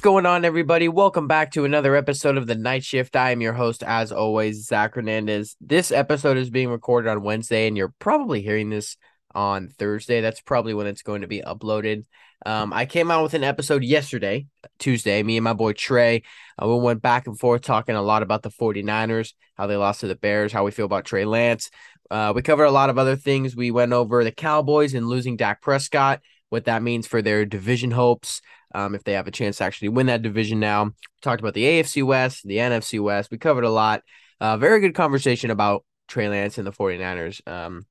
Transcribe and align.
What's 0.00 0.06
going 0.06 0.24
on, 0.24 0.46
everybody? 0.46 0.88
Welcome 0.88 1.28
back 1.28 1.50
to 1.50 1.66
another 1.66 1.94
episode 1.94 2.38
of 2.38 2.46
the 2.46 2.54
Night 2.54 2.82
Shift. 2.82 3.16
I 3.16 3.32
am 3.32 3.42
your 3.42 3.52
host, 3.52 3.82
as 3.82 4.12
always, 4.12 4.66
Zach 4.66 4.94
Hernandez. 4.94 5.56
This 5.60 5.92
episode 5.92 6.38
is 6.38 6.48
being 6.48 6.70
recorded 6.70 7.10
on 7.10 7.22
Wednesday, 7.22 7.68
and 7.68 7.76
you're 7.76 7.92
probably 7.98 8.40
hearing 8.40 8.70
this 8.70 8.96
on 9.34 9.68
Thursday. 9.68 10.22
That's 10.22 10.40
probably 10.40 10.72
when 10.72 10.86
it's 10.86 11.02
going 11.02 11.20
to 11.20 11.26
be 11.26 11.42
uploaded. 11.42 12.06
Um, 12.46 12.72
I 12.72 12.86
came 12.86 13.10
out 13.10 13.22
with 13.22 13.34
an 13.34 13.44
episode 13.44 13.84
yesterday, 13.84 14.46
Tuesday. 14.78 15.22
Me 15.22 15.36
and 15.36 15.44
my 15.44 15.52
boy 15.52 15.74
Trey, 15.74 16.22
uh, 16.56 16.66
we 16.66 16.76
went 16.78 17.02
back 17.02 17.26
and 17.26 17.38
forth 17.38 17.60
talking 17.60 17.94
a 17.94 18.00
lot 18.00 18.22
about 18.22 18.42
the 18.42 18.50
49ers, 18.50 19.34
how 19.58 19.66
they 19.66 19.76
lost 19.76 20.00
to 20.00 20.06
the 20.06 20.14
Bears, 20.14 20.50
how 20.50 20.64
we 20.64 20.70
feel 20.70 20.86
about 20.86 21.04
Trey 21.04 21.26
Lance. 21.26 21.70
Uh, 22.10 22.32
we 22.34 22.40
covered 22.40 22.64
a 22.64 22.70
lot 22.70 22.88
of 22.88 22.96
other 22.96 23.16
things. 23.16 23.54
We 23.54 23.70
went 23.70 23.92
over 23.92 24.24
the 24.24 24.32
Cowboys 24.32 24.94
and 24.94 25.08
losing 25.08 25.36
Dak 25.36 25.60
Prescott, 25.60 26.22
what 26.48 26.64
that 26.64 26.82
means 26.82 27.06
for 27.06 27.20
their 27.20 27.44
division 27.44 27.90
hopes 27.90 28.40
um, 28.74 28.94
if 28.94 29.04
they 29.04 29.12
have 29.12 29.26
a 29.26 29.32
chance 29.32 29.58
to 29.58 29.64
actually 29.64 29.88
win 29.88 30.06
that 30.06 30.22
division 30.22 30.60
now. 30.60 30.84
We 30.84 30.92
talked 31.22 31.40
about 31.40 31.54
the 31.54 31.64
AFC 31.64 32.02
West, 32.02 32.46
the 32.46 32.58
NFC 32.58 33.00
West. 33.02 33.30
We 33.30 33.38
covered 33.38 33.64
a 33.64 33.70
lot. 33.70 34.02
Uh, 34.40 34.56
very 34.56 34.80
good 34.80 34.94
conversation 34.94 35.50
about 35.50 35.84
Trey 36.08 36.28
Lance 36.28 36.58
and 36.58 36.66
the 36.66 36.72
49ers. 36.72 37.46
Um, 37.46 37.86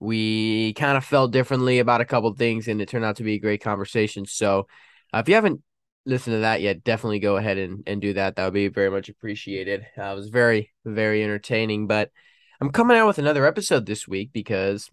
we 0.00 0.74
kind 0.74 0.96
of 0.96 1.04
felt 1.04 1.32
differently 1.32 1.78
about 1.78 2.00
a 2.00 2.04
couple 2.04 2.32
things, 2.34 2.68
and 2.68 2.80
it 2.80 2.88
turned 2.88 3.04
out 3.04 3.16
to 3.16 3.24
be 3.24 3.34
a 3.34 3.40
great 3.40 3.62
conversation. 3.62 4.26
So, 4.26 4.66
uh, 5.12 5.18
if 5.18 5.28
you 5.28 5.34
haven't 5.34 5.62
listened 6.06 6.34
to 6.34 6.40
that 6.40 6.60
yet, 6.60 6.84
definitely 6.84 7.18
go 7.18 7.36
ahead 7.36 7.58
and, 7.58 7.82
and 7.86 8.00
do 8.00 8.14
that. 8.14 8.36
That 8.36 8.44
would 8.44 8.54
be 8.54 8.68
very 8.68 8.90
much 8.90 9.08
appreciated. 9.08 9.86
Uh, 9.96 10.04
it 10.04 10.14
was 10.14 10.28
very, 10.28 10.72
very 10.84 11.22
entertaining. 11.22 11.86
But 11.86 12.10
I'm 12.60 12.70
coming 12.70 12.96
out 12.96 13.06
with 13.06 13.18
another 13.18 13.46
episode 13.46 13.86
this 13.86 14.08
week 14.08 14.30
because 14.32 14.90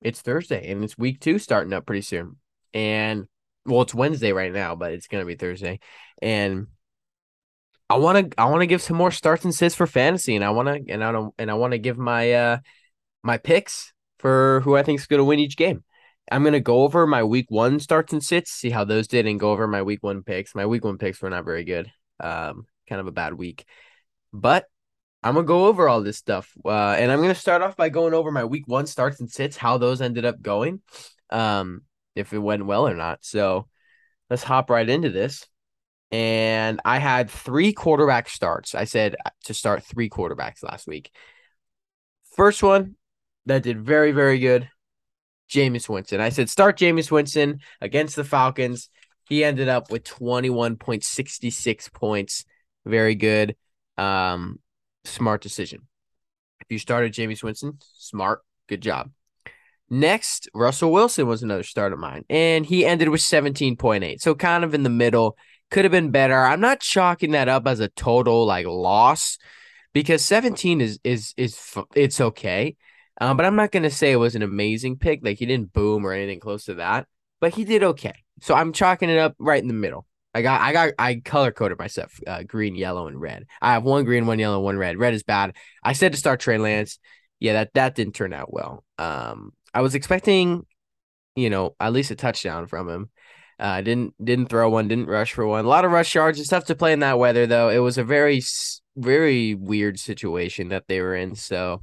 it's 0.00 0.20
Thursday 0.20 0.70
and 0.70 0.82
it's 0.82 0.98
week 0.98 1.20
two 1.20 1.38
starting 1.38 1.72
up 1.72 1.86
pretty 1.86 2.02
soon. 2.02 2.36
And 2.72 3.26
well, 3.66 3.82
it's 3.82 3.94
Wednesday 3.94 4.32
right 4.32 4.52
now, 4.52 4.74
but 4.74 4.92
it's 4.92 5.06
gonna 5.06 5.24
be 5.24 5.36
Thursday, 5.36 5.80
and 6.20 6.66
I 7.90 7.96
want 7.96 8.30
to 8.30 8.40
I 8.40 8.44
want 8.44 8.60
to 8.60 8.68
give 8.68 8.82
some 8.82 8.96
more 8.96 9.10
starts 9.10 9.44
and 9.44 9.54
sits 9.54 9.74
for 9.74 9.86
fantasy, 9.86 10.36
and 10.36 10.44
I 10.44 10.50
want 10.50 10.68
to 10.68 10.92
and 10.92 11.02
I 11.02 11.10
don't 11.10 11.34
and 11.38 11.50
I 11.50 11.54
want 11.54 11.72
to 11.72 11.78
give 11.78 11.98
my 11.98 12.32
uh 12.32 12.58
my 13.24 13.36
picks 13.36 13.92
for 14.20 14.60
who 14.60 14.76
I 14.76 14.84
think 14.84 15.00
is 15.00 15.08
going 15.08 15.18
to 15.18 15.24
win 15.24 15.40
each 15.40 15.56
game. 15.56 15.82
I'm 16.30 16.42
going 16.42 16.52
to 16.52 16.60
go 16.60 16.84
over 16.84 17.04
my 17.06 17.24
week 17.24 17.46
one 17.48 17.80
starts 17.80 18.12
and 18.12 18.22
sits, 18.22 18.52
see 18.52 18.70
how 18.70 18.84
those 18.84 19.08
did, 19.08 19.26
and 19.26 19.40
go 19.40 19.50
over 19.50 19.66
my 19.66 19.82
week 19.82 20.04
one 20.04 20.22
picks. 20.22 20.54
My 20.54 20.66
week 20.66 20.84
one 20.84 20.98
picks 20.98 21.20
were 21.20 21.30
not 21.30 21.44
very 21.44 21.64
good, 21.64 21.90
um, 22.20 22.66
kind 22.88 23.00
of 23.00 23.08
a 23.08 23.12
bad 23.12 23.34
week, 23.34 23.64
but 24.32 24.66
I'm 25.24 25.34
gonna 25.34 25.46
go 25.46 25.66
over 25.66 25.88
all 25.88 26.00
this 26.00 26.16
stuff, 26.16 26.52
uh, 26.64 26.94
and 26.96 27.10
I'm 27.10 27.20
gonna 27.20 27.34
start 27.34 27.60
off 27.60 27.76
by 27.76 27.88
going 27.88 28.14
over 28.14 28.30
my 28.30 28.44
week 28.44 28.68
one 28.68 28.86
starts 28.86 29.18
and 29.18 29.30
sits, 29.30 29.56
how 29.56 29.78
those 29.78 30.00
ended 30.00 30.24
up 30.24 30.40
going. 30.40 30.80
Um, 31.30 31.82
if 32.14 32.32
it 32.32 32.38
went 32.38 32.66
well 32.66 32.86
or 32.88 32.94
not. 32.94 33.24
So 33.24 33.68
let's 34.28 34.42
hop 34.42 34.70
right 34.70 34.88
into 34.88 35.10
this. 35.10 35.46
And 36.12 36.80
I 36.84 36.98
had 36.98 37.30
three 37.30 37.72
quarterback 37.72 38.28
starts. 38.28 38.74
I 38.74 38.84
said 38.84 39.16
to 39.44 39.54
start 39.54 39.84
three 39.84 40.10
quarterbacks 40.10 40.62
last 40.62 40.86
week. 40.88 41.10
First 42.34 42.62
one 42.62 42.96
that 43.46 43.62
did 43.62 43.80
very, 43.80 44.12
very 44.12 44.38
good. 44.38 44.68
Jameis 45.50 45.88
Winston. 45.88 46.20
I 46.20 46.28
said 46.28 46.48
start 46.48 46.78
Jameis 46.78 47.10
Winston 47.10 47.60
against 47.80 48.16
the 48.16 48.24
Falcons. 48.24 48.88
He 49.28 49.44
ended 49.44 49.68
up 49.68 49.90
with 49.90 50.04
21.66 50.04 51.92
points. 51.92 52.44
Very 52.86 53.14
good. 53.14 53.56
Um, 53.98 54.60
smart 55.04 55.42
decision. 55.42 55.86
If 56.60 56.70
you 56.70 56.78
started 56.78 57.12
Jameis 57.12 57.42
Winston, 57.42 57.78
smart, 57.94 58.42
good 58.68 58.80
job. 58.80 59.10
Next, 59.90 60.48
Russell 60.54 60.92
Wilson 60.92 61.26
was 61.26 61.42
another 61.42 61.64
start 61.64 61.92
of 61.92 61.98
mine, 61.98 62.24
and 62.30 62.64
he 62.64 62.86
ended 62.86 63.08
with 63.08 63.20
17.8. 63.20 64.20
So 64.20 64.34
kind 64.34 64.64
of 64.64 64.74
in 64.74 64.84
the 64.84 64.90
middle. 64.90 65.36
Could 65.70 65.84
have 65.84 65.92
been 65.92 66.10
better. 66.10 66.36
I'm 66.36 66.60
not 66.60 66.80
chalking 66.80 67.30
that 67.30 67.48
up 67.48 67.68
as 67.68 67.78
a 67.78 67.86
total 67.86 68.44
like 68.44 68.66
loss 68.66 69.38
because 69.92 70.24
17 70.24 70.80
is 70.80 70.98
is 71.04 71.32
is 71.36 71.76
it's 71.94 72.20
okay. 72.20 72.76
Um, 73.20 73.36
but 73.36 73.46
I'm 73.46 73.54
not 73.54 73.70
gonna 73.70 73.90
say 73.90 74.10
it 74.10 74.16
was 74.16 74.34
an 74.34 74.42
amazing 74.42 74.98
pick. 74.98 75.20
Like 75.22 75.38
he 75.38 75.46
didn't 75.46 75.72
boom 75.72 76.04
or 76.04 76.12
anything 76.12 76.40
close 76.40 76.64
to 76.64 76.74
that, 76.74 77.06
but 77.40 77.54
he 77.54 77.64
did 77.64 77.84
okay. 77.84 78.14
So 78.40 78.54
I'm 78.54 78.72
chalking 78.72 79.10
it 79.10 79.18
up 79.18 79.34
right 79.38 79.62
in 79.62 79.68
the 79.68 79.74
middle. 79.74 80.06
I 80.34 80.42
got 80.42 80.60
I 80.60 80.72
got 80.72 80.92
I 80.98 81.16
color 81.16 81.50
coded 81.50 81.78
myself 81.78 82.18
uh, 82.26 82.42
green, 82.44 82.74
yellow, 82.74 83.08
and 83.08 83.20
red. 83.20 83.46
I 83.60 83.72
have 83.72 83.82
one 83.82 84.04
green, 84.04 84.26
one 84.26 84.38
yellow, 84.38 84.60
one 84.60 84.78
red. 84.78 84.96
Red 84.96 85.14
is 85.14 85.22
bad. 85.22 85.56
I 85.82 85.92
said 85.92 86.12
to 86.12 86.18
start 86.18 86.40
Trey 86.40 86.58
Lance. 86.58 86.98
Yeah, 87.40 87.54
that 87.54 87.74
that 87.74 87.94
didn't 87.94 88.14
turn 88.14 88.32
out 88.32 88.52
well. 88.52 88.84
Um, 88.98 89.52
I 89.72 89.82
was 89.82 89.94
expecting, 89.94 90.66
you 91.36 91.50
know, 91.50 91.74
at 91.78 91.92
least 91.92 92.10
a 92.10 92.16
touchdown 92.16 92.66
from 92.66 92.88
him. 92.88 93.10
Uh, 93.58 93.82
didn't 93.82 94.14
didn't 94.24 94.46
throw 94.46 94.70
one, 94.70 94.88
didn't 94.88 95.06
rush 95.06 95.34
for 95.34 95.46
one. 95.46 95.64
A 95.64 95.68
lot 95.68 95.84
of 95.84 95.90
rush 95.90 96.14
yards. 96.14 96.40
It's 96.40 96.48
tough 96.48 96.64
to 96.66 96.74
play 96.74 96.92
in 96.92 97.00
that 97.00 97.18
weather, 97.18 97.46
though. 97.46 97.68
It 97.68 97.78
was 97.78 97.98
a 97.98 98.04
very 98.04 98.42
very 98.96 99.54
weird 99.54 99.98
situation 99.98 100.68
that 100.68 100.88
they 100.88 101.00
were 101.00 101.14
in. 101.14 101.34
So 101.34 101.82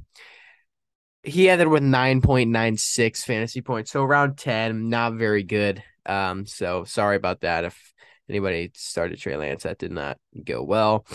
he 1.22 1.48
ended 1.48 1.68
with 1.68 1.82
nine 1.82 2.20
point 2.20 2.50
nine 2.50 2.76
six 2.76 3.24
fantasy 3.24 3.60
points, 3.60 3.92
so 3.92 4.02
around 4.02 4.38
ten. 4.38 4.88
Not 4.88 5.14
very 5.14 5.44
good. 5.44 5.82
Um, 6.04 6.46
so 6.46 6.84
sorry 6.84 7.16
about 7.16 7.42
that. 7.42 7.64
If 7.64 7.94
anybody 8.28 8.72
started 8.74 9.18
Trey 9.18 9.36
Lance, 9.36 9.62
that 9.62 9.78
did 9.78 9.92
not 9.92 10.18
go 10.44 10.62
well. 10.62 11.06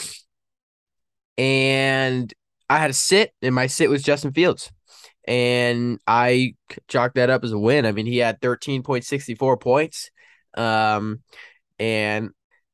And 1.38 2.34
I 2.70 2.78
had 2.78 2.90
a 2.90 2.94
sit, 2.94 3.34
and 3.42 3.54
my 3.54 3.68
sit 3.68 3.90
was 3.90 4.02
Justin 4.02 4.32
Fields 4.32 4.72
and 5.26 6.00
I 6.08 6.56
chalked 6.88 7.16
that 7.16 7.30
up 7.30 7.44
as 7.44 7.52
a 7.52 7.60
win. 7.60 7.86
I 7.86 7.92
mean, 7.92 8.06
he 8.06 8.18
had 8.18 8.42
13.64 8.42 9.60
points. 9.60 10.12
Um, 10.56 11.22
and 11.80 12.32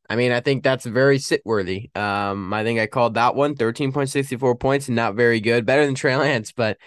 I 0.10 0.16
mean, 0.16 0.32
I 0.32 0.40
think 0.40 0.64
that's 0.64 0.86
very 0.86 1.20
sit 1.20 1.42
worthy. 1.46 1.92
Um, 1.96 2.54
I 2.54 2.64
think 2.64 2.80
I 2.80 2.88
called 2.88 3.14
that 3.14 3.36
one 3.36 3.56
13.64 3.56 4.60
points, 4.60 4.90
not 4.90 5.16
very 5.16 5.40
good, 5.40 5.66
better 5.66 5.86
than 5.86 5.96
Trey 5.96 6.16
Lance, 6.16 6.52
but 6.52 6.78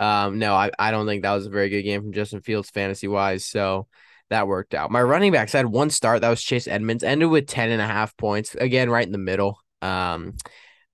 um, 0.00 0.38
no, 0.38 0.54
I, 0.54 0.70
I 0.78 0.90
don't 0.90 1.06
think 1.06 1.22
that 1.22 1.34
was 1.34 1.46
a 1.46 1.50
very 1.50 1.68
good 1.68 1.82
game 1.82 2.00
from 2.00 2.12
Justin 2.12 2.40
Fields 2.40 2.70
fantasy 2.70 3.06
wise. 3.06 3.44
So 3.44 3.86
that 4.30 4.48
worked 4.48 4.74
out. 4.74 4.90
My 4.90 5.02
running 5.02 5.32
backs 5.32 5.52
had 5.52 5.66
one 5.66 5.90
start. 5.90 6.22
That 6.22 6.30
was 6.30 6.42
Chase 6.42 6.66
Edmonds, 6.66 7.04
ended 7.04 7.28
with 7.28 7.46
10 7.46 7.70
and 7.70 7.82
a 7.82 7.86
half 7.86 8.16
points. 8.16 8.54
Again, 8.54 8.88
right 8.88 9.04
in 9.04 9.12
the 9.12 9.18
middle. 9.18 9.58
Um, 9.82 10.36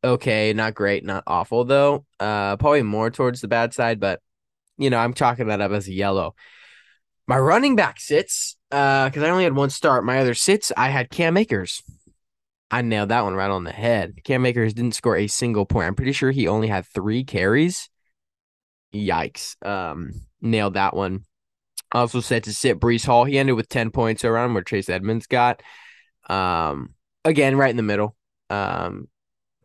okay, 0.06 0.52
not 0.52 0.74
great, 0.74 1.04
not 1.04 1.24
awful 1.26 1.64
though. 1.64 2.04
Uh, 2.18 2.56
probably 2.56 2.82
more 2.82 3.10
towards 3.10 3.40
the 3.40 3.48
bad 3.48 3.74
side, 3.74 4.00
but 4.00 4.20
you 4.78 4.90
know, 4.90 4.98
I'm 4.98 5.14
chalking 5.14 5.48
that 5.48 5.60
up 5.60 5.72
as 5.72 5.88
a 5.88 5.92
yellow. 5.92 6.34
My 7.26 7.38
running 7.38 7.76
back 7.76 8.00
sits, 8.00 8.56
uh, 8.70 9.08
because 9.08 9.22
I 9.22 9.30
only 9.30 9.44
had 9.44 9.56
one 9.56 9.70
start. 9.70 10.04
My 10.04 10.18
other 10.18 10.34
sits, 10.34 10.70
I 10.76 10.90
had 10.90 11.10
Cam 11.10 11.36
Akers. 11.36 11.82
I 12.70 12.82
nailed 12.82 13.08
that 13.10 13.24
one 13.24 13.34
right 13.34 13.50
on 13.50 13.64
the 13.64 13.72
head. 13.72 14.22
Cam 14.24 14.44
Akers 14.46 14.74
didn't 14.74 14.94
score 14.94 15.16
a 15.16 15.26
single 15.26 15.66
point. 15.66 15.86
I'm 15.86 15.94
pretty 15.94 16.12
sure 16.12 16.30
he 16.30 16.48
only 16.48 16.68
had 16.68 16.86
three 16.86 17.24
carries. 17.24 17.88
Yikes. 18.94 19.56
Um, 19.64 20.12
nailed 20.40 20.74
that 20.74 20.94
one. 20.94 21.24
Also 21.92 22.20
said 22.20 22.44
to 22.44 22.52
sit 22.52 22.80
Breece 22.80 23.06
Hall. 23.06 23.24
He 23.24 23.38
ended 23.38 23.56
with 23.56 23.68
10 23.68 23.90
points 23.90 24.24
around 24.24 24.54
where 24.54 24.64
Chase 24.64 24.88
Edmonds 24.88 25.26
got. 25.26 25.62
Um, 26.28 26.94
again, 27.24 27.56
right 27.56 27.70
in 27.70 27.76
the 27.76 27.82
middle. 27.84 28.16
Um, 28.50 29.08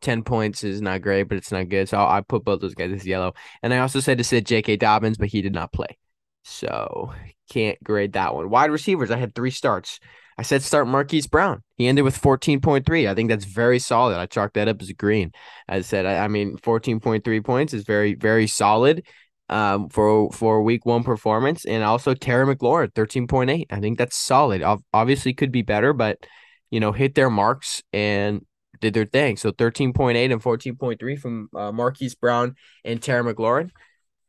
10 0.01 0.23
points 0.23 0.63
is 0.63 0.81
not 0.81 1.01
great, 1.01 1.23
but 1.23 1.37
it's 1.37 1.51
not 1.51 1.69
good. 1.69 1.87
So 1.89 1.97
I 1.97 2.21
put 2.21 2.43
both 2.43 2.61
those 2.61 2.75
guys 2.75 2.91
as 2.91 3.05
yellow. 3.05 3.33
And 3.63 3.73
I 3.73 3.79
also 3.79 3.99
said 3.99 4.17
to 4.17 4.23
sit 4.23 4.45
J.K. 4.45 4.77
Dobbins, 4.77 5.17
but 5.17 5.29
he 5.29 5.41
did 5.41 5.53
not 5.53 5.71
play. 5.71 5.97
So 6.43 7.13
can't 7.49 7.81
grade 7.83 8.13
that 8.13 8.33
one. 8.33 8.49
Wide 8.49 8.71
receivers, 8.71 9.11
I 9.11 9.17
had 9.17 9.35
three 9.35 9.51
starts. 9.51 9.99
I 10.37 10.43
said 10.43 10.63
start 10.63 10.87
Marquise 10.87 11.27
Brown. 11.27 11.61
He 11.75 11.87
ended 11.87 12.03
with 12.03 12.19
14.3. 12.19 13.09
I 13.09 13.13
think 13.13 13.29
that's 13.29 13.45
very 13.45 13.79
solid. 13.79 14.17
I 14.17 14.25
chalked 14.25 14.55
that 14.55 14.67
up 14.67 14.81
as 14.81 14.91
green. 14.93 15.31
I 15.67 15.81
said, 15.81 16.05
I, 16.05 16.25
I 16.25 16.27
mean, 16.29 16.57
14.3 16.57 17.43
points 17.43 17.73
is 17.73 17.83
very, 17.83 18.15
very 18.15 18.47
solid 18.47 19.05
um, 19.49 19.89
for 19.89 20.31
for 20.31 20.63
week 20.63 20.85
one 20.85 21.03
performance. 21.03 21.65
And 21.65 21.83
also 21.83 22.13
Terry 22.13 22.55
McLaurin, 22.55 22.91
13.8. 22.93 23.65
I 23.69 23.79
think 23.79 23.97
that's 23.97 24.15
solid. 24.15 24.63
Obviously 24.93 25.33
could 25.33 25.51
be 25.51 25.61
better, 25.61 25.93
but 25.93 26.25
you 26.71 26.79
know, 26.79 26.93
hit 26.93 27.13
their 27.15 27.29
marks 27.29 27.83
and 27.91 28.45
did 28.81 28.93
their 28.93 29.05
thing. 29.05 29.37
So 29.37 29.51
13.8 29.51 30.31
and 30.31 30.41
14.3 30.41 31.19
from 31.19 31.49
uh, 31.55 31.71
Marquise 31.71 32.15
Brown 32.15 32.55
and 32.83 33.01
Terry 33.01 33.23
McLaurin. 33.23 33.71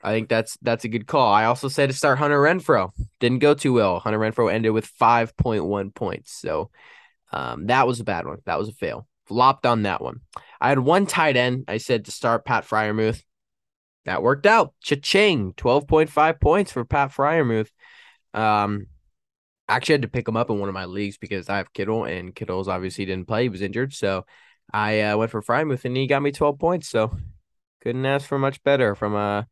I 0.02 0.12
think 0.12 0.28
that's 0.28 0.58
that's 0.62 0.84
a 0.84 0.88
good 0.88 1.06
call. 1.06 1.32
I 1.32 1.44
also 1.44 1.68
said 1.68 1.88
to 1.88 1.96
start 1.96 2.18
Hunter 2.18 2.40
Renfrow. 2.40 2.90
Didn't 3.20 3.38
go 3.38 3.54
too 3.54 3.72
well. 3.72 4.00
Hunter 4.00 4.18
Renfrow 4.18 4.52
ended 4.52 4.72
with 4.72 4.90
5.1 4.98 5.94
points. 5.94 6.32
So 6.32 6.70
um, 7.32 7.66
that 7.66 7.86
was 7.86 8.00
a 8.00 8.04
bad 8.04 8.26
one. 8.26 8.38
That 8.44 8.58
was 8.58 8.68
a 8.68 8.72
fail. 8.72 9.06
Flopped 9.26 9.64
on 9.64 9.82
that 9.82 10.02
one. 10.02 10.20
I 10.60 10.68
had 10.68 10.80
one 10.80 11.06
tight 11.06 11.36
end. 11.36 11.64
I 11.68 11.78
said 11.78 12.04
to 12.04 12.10
start 12.10 12.44
Pat 12.44 12.64
Freiermuth. 12.64 13.22
That 14.04 14.22
worked 14.22 14.46
out. 14.46 14.74
Cha-ching. 14.82 15.54
12.5 15.54 16.40
points 16.40 16.72
for 16.72 16.84
Pat 16.84 17.12
Freiermuth. 17.12 17.70
Um, 18.34 18.86
actually 19.68 19.94
had 19.94 20.02
to 20.02 20.08
pick 20.08 20.28
him 20.28 20.36
up 20.36 20.50
in 20.50 20.58
one 20.58 20.68
of 20.68 20.74
my 20.74 20.84
leagues 20.84 21.18
because 21.18 21.48
I 21.48 21.56
have 21.58 21.72
Kittle 21.72 22.04
and 22.04 22.34
Kittle's 22.34 22.68
obviously 22.68 23.04
didn't 23.04 23.28
play. 23.28 23.44
He 23.44 23.48
was 23.48 23.62
injured. 23.62 23.94
So 23.94 24.26
I 24.72 25.00
uh, 25.00 25.16
went 25.16 25.30
for 25.30 25.42
Freiermuth 25.42 25.84
and 25.84 25.96
he 25.96 26.06
got 26.06 26.22
me 26.22 26.32
12 26.32 26.58
points. 26.58 26.88
So 26.88 27.16
couldn't 27.80 28.06
ask 28.06 28.26
for 28.26 28.38
much 28.38 28.62
better 28.62 28.94
from 28.94 29.14
a 29.14 29.46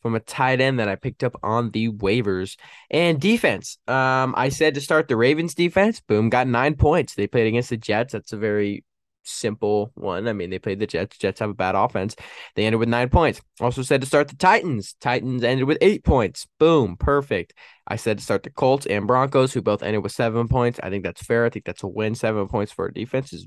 from 0.00 0.14
a 0.14 0.20
tight 0.20 0.60
end 0.60 0.78
that 0.78 0.88
I 0.88 0.96
picked 0.96 1.24
up 1.24 1.34
on 1.42 1.70
the 1.70 1.88
waivers. 1.88 2.58
And 2.90 3.18
defense, 3.18 3.78
um, 3.88 4.34
I 4.36 4.50
said 4.50 4.74
to 4.74 4.80
start 4.82 5.08
the 5.08 5.16
Ravens 5.16 5.54
defense. 5.54 6.00
Boom, 6.00 6.28
got 6.28 6.46
nine 6.46 6.74
points. 6.74 7.14
They 7.14 7.26
played 7.26 7.46
against 7.46 7.70
the 7.70 7.78
Jets. 7.78 8.12
That's 8.12 8.34
a 8.34 8.36
very 8.36 8.84
simple 9.24 9.92
one. 9.94 10.28
I 10.28 10.32
mean, 10.32 10.50
they 10.50 10.58
played 10.58 10.78
the 10.78 10.86
Jets. 10.86 11.18
Jets 11.18 11.40
have 11.40 11.50
a 11.50 11.54
bad 11.54 11.74
offense. 11.74 12.16
They 12.54 12.66
ended 12.66 12.80
with 12.80 12.88
nine 12.88 13.08
points. 13.08 13.40
Also 13.60 13.82
said 13.82 14.00
to 14.00 14.06
start 14.06 14.28
the 14.28 14.36
Titans. 14.36 14.94
Titans 15.00 15.42
ended 15.44 15.66
with 15.66 15.78
eight 15.80 16.04
points. 16.04 16.46
Boom, 16.58 16.96
perfect. 16.96 17.54
I 17.86 17.96
said 17.96 18.18
to 18.18 18.24
start 18.24 18.42
the 18.42 18.50
Colts 18.50 18.86
and 18.86 19.06
Broncos, 19.06 19.52
who 19.52 19.62
both 19.62 19.82
ended 19.82 20.02
with 20.02 20.12
seven 20.12 20.48
points. 20.48 20.80
I 20.82 20.90
think 20.90 21.04
that's 21.04 21.22
fair. 21.22 21.44
I 21.44 21.50
think 21.50 21.64
that's 21.64 21.82
a 21.82 21.88
win. 21.88 22.14
Seven 22.14 22.48
points 22.48 22.72
for 22.72 22.86
a 22.86 22.92
defense 22.92 23.32
is 23.32 23.46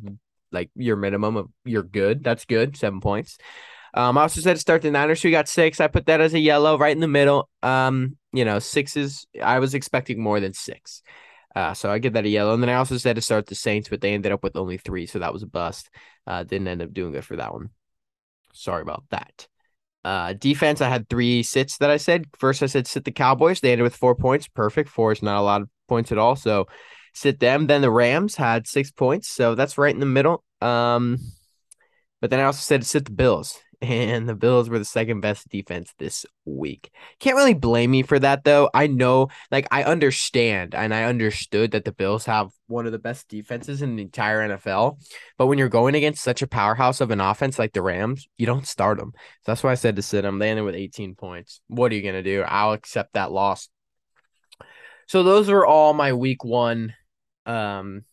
like 0.52 0.70
your 0.76 0.96
minimum 0.96 1.38
of 1.38 1.48
you're 1.66 1.84
good. 1.84 2.24
That's 2.24 2.46
good. 2.46 2.78
Seven 2.78 3.02
points. 3.02 3.38
Um, 3.94 4.18
I 4.18 4.22
also 4.22 4.42
said 4.42 4.54
to 4.54 4.60
start 4.60 4.82
the 4.82 4.92
Niners, 4.92 5.22
who 5.22 5.32
got 5.32 5.48
six. 5.48 5.80
I 5.80 5.88
put 5.88 6.06
that 6.06 6.22
as 6.22 6.34
a 6.34 6.40
yellow 6.40 6.78
right 6.78 6.92
in 6.92 7.00
the 7.00 7.08
middle. 7.08 7.50
Um, 7.64 8.18
you 8.32 8.46
know, 8.46 8.60
sixes. 8.60 9.26
I 9.42 9.60
was 9.60 9.74
expecting 9.74 10.22
more 10.22 10.40
than 10.40 10.54
six. 10.54 11.02
Uh, 11.58 11.74
so 11.74 11.90
I 11.90 11.98
give 11.98 12.14
that 12.14 12.26
a 12.26 12.30
yellow. 12.30 12.54
And 12.54 12.62
then 12.62 12.70
I 12.70 12.76
also 12.76 12.98
said 12.98 13.16
to 13.16 13.22
start 13.24 13.48
the 13.48 13.56
Saints, 13.56 13.90
but 13.90 14.00
they 14.00 14.14
ended 14.14 14.32
up 14.32 14.44
with 14.44 14.56
only 14.56 14.78
three, 14.78 15.08
so 15.08 15.18
that 15.18 15.34
was 15.34 15.42
a 15.42 15.48
bust. 15.48 15.90
Uh, 16.28 16.44
didn't 16.44 16.68
end 16.68 16.84
up 16.84 16.94
doing 16.94 17.14
good 17.14 17.26
for 17.26 17.36
that 17.38 17.52
one. 17.52 17.72
Sorry 18.54 18.84
about 18.84 19.06
that. 19.10 19.48
Uh, 20.06 20.34
defense, 20.34 20.82
I 20.82 20.90
had 20.90 21.10
three 21.10 21.42
sits 21.42 21.80
that 21.80 21.90
I 21.90 21.98
said. 21.98 22.26
First, 22.38 22.62
I 22.62 22.68
said 22.68 22.86
sit 22.86 23.06
the 23.06 23.12
Cowboys. 23.12 23.60
They 23.60 23.72
ended 23.72 23.86
with 23.86 23.96
four 23.96 24.14
points. 24.14 24.48
Perfect. 24.48 24.88
Four 24.88 25.14
is 25.14 25.24
not 25.24 25.40
a 25.40 25.42
lot 25.42 25.64
of 25.64 25.70
points 25.88 26.12
at 26.12 26.20
all. 26.20 26.36
So 26.36 26.68
sit 27.16 27.40
them. 27.40 27.66
Then 27.66 27.82
the 27.82 27.90
Rams 27.90 28.36
had 28.36 28.68
six 28.68 28.92
points. 28.92 29.28
So 29.28 29.56
that's 29.56 29.80
right 29.80 29.94
in 29.94 30.00
the 30.00 30.06
middle. 30.06 30.44
Um, 30.62 31.18
but 32.22 32.30
then 32.30 32.40
I 32.40 32.44
also 32.44 32.62
said 32.62 32.86
sit 32.86 33.06
the 33.06 33.12
Bills 33.14 33.60
and 33.82 34.28
the 34.28 34.36
Bills 34.36 34.70
were 34.70 34.80
the 34.80 34.86
second 34.86 35.22
best 35.22 35.48
defense 35.50 35.94
this 36.00 36.26
week. 36.46 36.90
Can't 37.20 37.36
really 37.36 37.54
blame 37.54 37.92
me 37.92 38.02
for 38.02 38.18
that 38.18 38.44
though. 38.44 38.70
I 38.74 38.88
know, 38.88 39.28
like, 39.52 39.68
I 39.72 39.84
understand 39.84 40.74
and 40.74 40.94
I 40.94 41.04
understood 41.04 41.72
that 41.72 41.86
the 41.86 41.92
Bills 41.92 42.26
have 42.26 42.50
one 42.66 42.88
of 42.88 42.92
the 42.92 43.00
best 43.00 43.28
defenses 43.28 43.82
in 43.82 43.96
the 43.96 44.02
entire 44.02 44.48
NFL. 44.48 45.00
But 45.38 45.46
when 45.46 45.60
you're 45.60 45.70
going 45.70 45.94
against 45.94 46.24
such 46.24 46.42
a 46.42 46.48
powerhouse 46.48 47.02
of 47.02 47.12
an 47.12 47.22
offense 47.22 47.60
like 47.60 47.74
the 47.74 47.84
Rams, 47.84 48.28
you 48.38 48.48
don't 48.48 48.66
start 48.66 48.98
them. 48.98 49.12
So 49.16 49.52
that's 49.52 49.64
why 49.64 49.72
I 49.72 49.76
said 49.76 49.96
to 49.98 50.02
sit 50.02 50.24
them. 50.24 50.40
They 50.40 50.50
ended 50.50 50.66
with 50.66 50.76
18 50.76 51.14
points. 51.16 51.62
What 51.68 51.92
are 51.92 51.96
you 51.96 52.02
gonna 52.02 52.24
do? 52.24 52.42
I'll 52.42 52.74
accept 52.74 53.14
that 53.14 53.32
loss. 53.32 53.70
So 55.08 55.24
those 55.24 55.50
are 55.50 55.66
all 55.66 55.94
my 55.94 56.14
week 56.14 56.44
one 56.44 56.94
um 57.46 58.04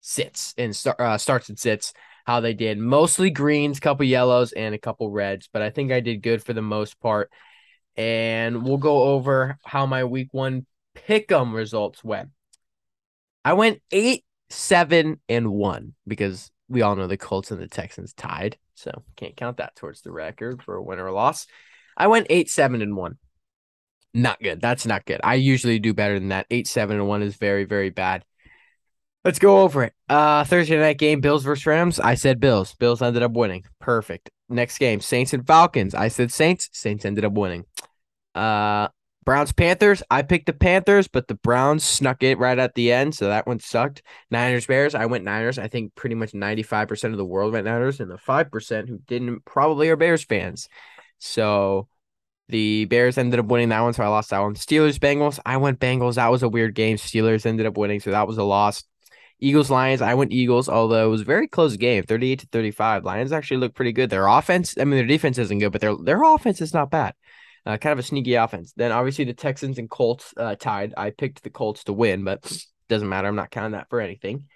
sits 0.00 0.52
and 0.58 0.74
start, 0.74 0.98
uh, 0.98 1.16
starts 1.16 1.48
and 1.48 1.58
sits 1.58 1.92
how 2.24 2.40
they 2.40 2.54
did. 2.54 2.78
Mostly 2.78 3.30
greens, 3.30 3.78
a 3.78 3.80
couple 3.80 4.06
yellows, 4.06 4.52
and 4.52 4.74
a 4.74 4.78
couple 4.78 5.10
reds, 5.10 5.48
but 5.52 5.62
I 5.62 5.70
think 5.70 5.92
I 5.92 6.00
did 6.00 6.22
good 6.22 6.42
for 6.42 6.52
the 6.52 6.62
most 6.62 7.00
part. 7.00 7.30
And 7.96 8.64
we'll 8.64 8.78
go 8.78 9.02
over 9.02 9.58
how 9.64 9.86
my 9.86 10.04
week 10.04 10.28
one 10.32 10.66
pick'em 10.96 11.52
results 11.52 12.02
went. 12.02 12.30
I 13.44 13.54
went 13.54 13.82
eight, 13.90 14.24
seven, 14.50 15.20
and 15.28 15.50
one 15.50 15.94
because 16.06 16.50
we 16.68 16.82
all 16.82 16.96
know 16.96 17.06
the 17.06 17.16
Colts 17.16 17.50
and 17.50 17.60
the 17.60 17.68
Texans 17.68 18.14
tied, 18.14 18.56
so 18.74 19.02
can't 19.16 19.36
count 19.36 19.58
that 19.58 19.76
towards 19.76 20.02
the 20.02 20.12
record 20.12 20.62
for 20.62 20.76
a 20.76 20.82
win 20.82 20.98
or 20.98 21.08
a 21.08 21.12
loss. 21.12 21.46
I 21.96 22.06
went 22.06 22.28
eight, 22.30 22.48
seven, 22.48 22.80
and 22.80 22.96
one. 22.96 23.18
Not 24.14 24.40
good. 24.40 24.60
That's 24.60 24.86
not 24.86 25.04
good. 25.04 25.20
I 25.24 25.34
usually 25.34 25.78
do 25.78 25.94
better 25.94 26.18
than 26.18 26.28
that. 26.28 26.46
Eight, 26.50 26.68
seven, 26.68 26.96
and 26.96 27.08
one 27.08 27.22
is 27.22 27.36
very, 27.36 27.64
very 27.64 27.90
bad. 27.90 28.24
Let's 29.24 29.38
go 29.38 29.60
over 29.60 29.84
it. 29.84 29.92
Uh 30.08 30.44
Thursday 30.44 30.78
night 30.78 30.98
game, 30.98 31.20
Bills 31.20 31.44
versus 31.44 31.66
Rams. 31.66 32.00
I 32.00 32.14
said 32.14 32.40
Bills. 32.40 32.74
Bills 32.74 33.02
ended 33.02 33.22
up 33.22 33.32
winning. 33.32 33.64
Perfect. 33.80 34.30
Next 34.48 34.78
game, 34.78 35.00
Saints 35.00 35.32
and 35.32 35.46
Falcons. 35.46 35.94
I 35.94 36.08
said 36.08 36.32
Saints. 36.32 36.68
Saints 36.72 37.04
ended 37.04 37.24
up 37.24 37.32
winning. 37.32 37.64
Uh 38.34 38.88
Browns 39.24 39.52
Panthers. 39.52 40.02
I 40.10 40.22
picked 40.22 40.46
the 40.46 40.52
Panthers, 40.52 41.06
but 41.06 41.28
the 41.28 41.36
Browns 41.36 41.84
snuck 41.84 42.22
it 42.24 42.38
right 42.38 42.58
at 42.58 42.74
the 42.74 42.90
end, 42.90 43.14
so 43.14 43.28
that 43.28 43.46
one 43.46 43.60
sucked. 43.60 44.02
Niners 44.30 44.66
Bears. 44.66 44.94
I 44.94 45.06
went 45.06 45.24
Niners. 45.24 45.58
I 45.58 45.68
think 45.68 45.94
pretty 45.94 46.16
much 46.16 46.32
95% 46.32 47.12
of 47.12 47.18
the 47.18 47.24
world 47.24 47.52
went 47.52 47.66
Niners, 47.66 48.00
and 48.00 48.10
the 48.10 48.18
5% 48.18 48.88
who 48.88 48.98
didn't 49.06 49.44
probably 49.44 49.88
are 49.90 49.96
Bears 49.96 50.24
fans. 50.24 50.68
So 51.18 51.86
the 52.48 52.86
Bears 52.86 53.16
ended 53.16 53.38
up 53.38 53.46
winning 53.46 53.68
that 53.68 53.80
one, 53.80 53.92
so 53.92 54.02
I 54.02 54.08
lost 54.08 54.30
that 54.30 54.40
one. 54.40 54.54
Steelers 54.54 54.98
Bengals. 54.98 55.38
I 55.46 55.56
went 55.58 55.78
Bengals. 55.78 56.16
That 56.16 56.32
was 56.32 56.42
a 56.42 56.48
weird 56.48 56.74
game. 56.74 56.96
Steelers 56.96 57.46
ended 57.46 57.66
up 57.66 57.76
winning, 57.76 58.00
so 58.00 58.10
that 58.10 58.26
was 58.26 58.38
a 58.38 58.44
loss. 58.44 58.82
Eagles 59.42 59.70
Lions. 59.70 60.00
I 60.00 60.14
went 60.14 60.32
Eagles, 60.32 60.68
although 60.68 61.04
it 61.04 61.10
was 61.10 61.22
a 61.22 61.24
very 61.24 61.48
close 61.48 61.76
game, 61.76 62.04
38 62.04 62.38
to 62.40 62.46
35. 62.46 63.04
Lions 63.04 63.32
actually 63.32 63.56
look 63.56 63.74
pretty 63.74 63.92
good. 63.92 64.08
Their 64.08 64.28
offense, 64.28 64.78
I 64.78 64.84
mean, 64.84 64.96
their 64.96 65.06
defense 65.06 65.36
isn't 65.36 65.58
good, 65.58 65.72
but 65.72 65.80
their 65.80 65.96
their 65.96 66.22
offense 66.22 66.60
is 66.60 66.72
not 66.72 66.90
bad. 66.90 67.14
Uh, 67.66 67.76
kind 67.76 67.92
of 67.92 67.98
a 67.98 68.04
sneaky 68.04 68.34
offense. 68.34 68.72
Then 68.76 68.92
obviously 68.92 69.24
the 69.24 69.34
Texans 69.34 69.78
and 69.78 69.90
Colts 69.90 70.32
uh, 70.36 70.54
tied. 70.54 70.94
I 70.96 71.10
picked 71.10 71.42
the 71.42 71.50
Colts 71.50 71.84
to 71.84 71.92
win, 71.92 72.22
but 72.22 72.40
doesn't 72.88 73.08
matter. 73.08 73.26
I'm 73.26 73.36
not 73.36 73.50
counting 73.50 73.72
that 73.72 73.88
for 73.88 74.00
anything. 74.00 74.46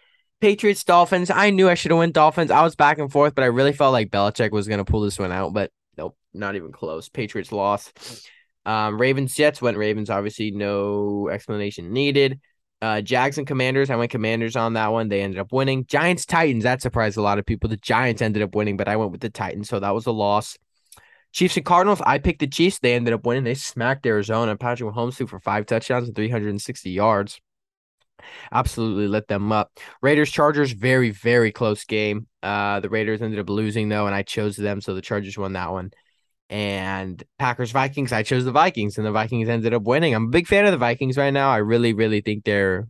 Patriots, 0.40 0.84
Dolphins. 0.84 1.30
I 1.30 1.50
knew 1.50 1.68
I 1.68 1.74
should 1.74 1.90
have 1.90 1.98
went 1.98 2.14
Dolphins. 2.14 2.52
I 2.52 2.62
was 2.62 2.76
back 2.76 2.98
and 2.98 3.10
forth, 3.10 3.34
but 3.34 3.42
I 3.42 3.48
really 3.48 3.72
felt 3.72 3.92
like 3.92 4.10
Belichick 4.10 4.52
was 4.52 4.68
going 4.68 4.78
to 4.78 4.84
pull 4.84 5.00
this 5.00 5.18
one 5.18 5.32
out, 5.32 5.52
but 5.52 5.72
nope, 5.96 6.16
not 6.32 6.54
even 6.54 6.70
close. 6.72 7.08
Patriots 7.08 7.50
lost. 7.50 8.28
Um, 8.64 9.00
Ravens, 9.00 9.34
Jets 9.34 9.62
went 9.62 9.78
Ravens. 9.78 10.10
Obviously, 10.10 10.50
no 10.52 11.28
explanation 11.28 11.92
needed. 11.92 12.40
Uh, 12.82 13.00
Jags 13.00 13.38
and 13.38 13.46
Commanders. 13.46 13.90
I 13.90 13.96
went 13.96 14.10
Commanders 14.10 14.54
on 14.54 14.74
that 14.74 14.92
one. 14.92 15.08
They 15.08 15.22
ended 15.22 15.40
up 15.40 15.52
winning. 15.52 15.86
Giants 15.86 16.26
Titans. 16.26 16.64
That 16.64 16.82
surprised 16.82 17.16
a 17.16 17.22
lot 17.22 17.38
of 17.38 17.46
people. 17.46 17.70
The 17.70 17.76
Giants 17.76 18.20
ended 18.20 18.42
up 18.42 18.54
winning, 18.54 18.76
but 18.76 18.88
I 18.88 18.96
went 18.96 19.12
with 19.12 19.20
the 19.20 19.30
Titans, 19.30 19.68
so 19.68 19.80
that 19.80 19.94
was 19.94 20.06
a 20.06 20.12
loss. 20.12 20.58
Chiefs 21.32 21.56
and 21.56 21.66
Cardinals. 21.66 22.00
I 22.04 22.18
picked 22.18 22.40
the 22.40 22.46
Chiefs. 22.46 22.78
They 22.78 22.94
ended 22.94 23.14
up 23.14 23.24
winning. 23.24 23.44
They 23.44 23.54
smacked 23.54 24.06
Arizona. 24.06 24.56
Patrick 24.56 24.92
Mahomes 24.92 25.14
threw 25.14 25.26
for 25.26 25.40
five 25.40 25.66
touchdowns 25.66 26.06
and 26.06 26.16
360 26.16 26.90
yards. 26.90 27.40
Absolutely 28.52 29.08
lit 29.08 29.28
them 29.28 29.52
up. 29.52 29.70
Raiders 30.02 30.30
Chargers. 30.30 30.72
Very 30.72 31.10
very 31.10 31.52
close 31.52 31.84
game. 31.84 32.26
Uh, 32.42 32.80
the 32.80 32.88
Raiders 32.88 33.20
ended 33.22 33.40
up 33.40 33.50
losing 33.50 33.88
though, 33.88 34.06
and 34.06 34.14
I 34.14 34.22
chose 34.22 34.56
them, 34.56 34.80
so 34.80 34.94
the 34.94 35.02
Chargers 35.02 35.36
won 35.36 35.52
that 35.54 35.72
one 35.72 35.92
and 36.48 37.22
Packers 37.38 37.72
Vikings. 37.72 38.12
I 38.12 38.22
chose 38.22 38.44
the 38.44 38.52
Vikings, 38.52 38.98
and 38.98 39.06
the 39.06 39.12
Vikings 39.12 39.48
ended 39.48 39.74
up 39.74 39.82
winning. 39.82 40.14
I'm 40.14 40.26
a 40.26 40.30
big 40.30 40.46
fan 40.46 40.64
of 40.66 40.72
the 40.72 40.78
Vikings 40.78 41.16
right 41.16 41.32
now. 41.32 41.50
I 41.50 41.58
really, 41.58 41.92
really 41.92 42.20
think 42.20 42.44
they're 42.44 42.88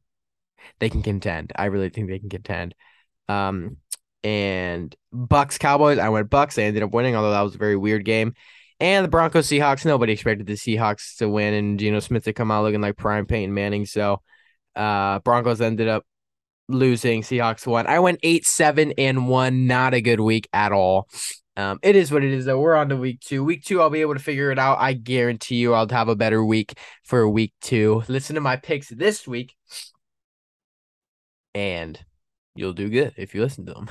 they 0.78 0.90
can 0.90 1.02
contend. 1.02 1.52
I 1.56 1.66
really 1.66 1.88
think 1.88 2.08
they 2.08 2.18
can 2.18 2.28
contend. 2.28 2.75
Um, 3.28 3.78
and 4.22 4.94
Bucs 5.14 5.58
Cowboys. 5.58 5.98
I 5.98 6.08
went 6.08 6.30
Bucs. 6.30 6.54
They 6.54 6.66
ended 6.66 6.82
up 6.82 6.92
winning, 6.92 7.16
although 7.16 7.30
that 7.30 7.42
was 7.42 7.54
a 7.54 7.58
very 7.58 7.76
weird 7.76 8.04
game. 8.04 8.34
And 8.78 9.04
the 9.04 9.08
Broncos 9.08 9.46
Seahawks. 9.46 9.86
Nobody 9.86 10.12
expected 10.12 10.46
the 10.46 10.54
Seahawks 10.54 11.16
to 11.18 11.28
win, 11.28 11.54
and 11.54 11.78
Geno 11.78 12.00
Smith 12.00 12.25
to 12.25 12.32
come 12.32 12.50
out 12.50 12.64
looking 12.64 12.80
like 12.80 12.96
prime 12.96 13.26
Peyton 13.26 13.54
Manning. 13.54 13.86
So, 13.86 14.20
uh, 14.75 15.20
Broncos 15.20 15.60
ended 15.60 15.88
up 15.88 16.04
losing. 16.68 17.22
Seahawks 17.22 17.66
won. 17.66 17.86
I 17.86 18.00
went 18.00 18.20
eight, 18.22 18.46
seven, 18.46 18.92
and 18.98 19.28
one. 19.28 19.66
Not 19.66 19.94
a 19.94 20.02
good 20.02 20.20
week 20.20 20.48
at 20.52 20.72
all. 20.72 21.08
Um, 21.56 21.78
it 21.82 21.96
is 21.96 22.12
what 22.12 22.22
it 22.22 22.32
is, 22.32 22.44
though. 22.44 22.60
We're 22.60 22.75
on 22.76 22.90
to 22.90 22.96
week 22.96 23.20
two. 23.20 23.42
Week 23.42 23.64
two, 23.64 23.80
I'll 23.80 23.90
be 23.90 24.02
able 24.02 24.14
to 24.14 24.20
figure 24.20 24.50
it 24.50 24.58
out. 24.58 24.78
I 24.78 24.92
guarantee 24.92 25.56
you, 25.56 25.72
I'll 25.72 25.88
have 25.88 26.08
a 26.08 26.16
better 26.16 26.44
week 26.44 26.78
for 27.04 27.28
week 27.28 27.54
two. 27.60 28.02
Listen 28.08 28.34
to 28.34 28.40
my 28.40 28.56
picks 28.56 28.88
this 28.88 29.26
week, 29.26 29.54
and 31.54 31.98
you'll 32.54 32.75
do 32.75 32.90
good 32.90 33.14
if 33.16 33.34
you 33.34 33.42
listen 33.42 33.66
to 33.66 33.75
them. 33.75 33.88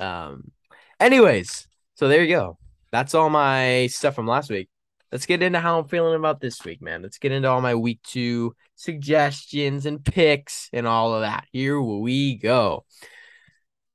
um, 0.00 0.50
anyways, 0.98 1.68
so 1.94 2.08
there 2.08 2.22
you 2.22 2.34
go. 2.34 2.58
That's 2.92 3.14
all 3.14 3.30
my 3.30 3.86
stuff 3.88 4.14
from 4.14 4.26
last 4.26 4.50
week. 4.50 4.68
Let's 5.12 5.26
get 5.26 5.42
into 5.42 5.58
how 5.58 5.78
I'm 5.78 5.88
feeling 5.88 6.14
about 6.14 6.40
this 6.40 6.64
week, 6.64 6.80
man. 6.80 7.02
Let's 7.02 7.18
get 7.18 7.32
into 7.32 7.48
all 7.48 7.60
my 7.60 7.74
week 7.74 8.00
two 8.04 8.54
suggestions 8.76 9.84
and 9.84 10.04
picks 10.04 10.68
and 10.72 10.86
all 10.86 11.14
of 11.14 11.22
that. 11.22 11.46
Here 11.52 11.80
we 11.80 12.36
go. 12.36 12.84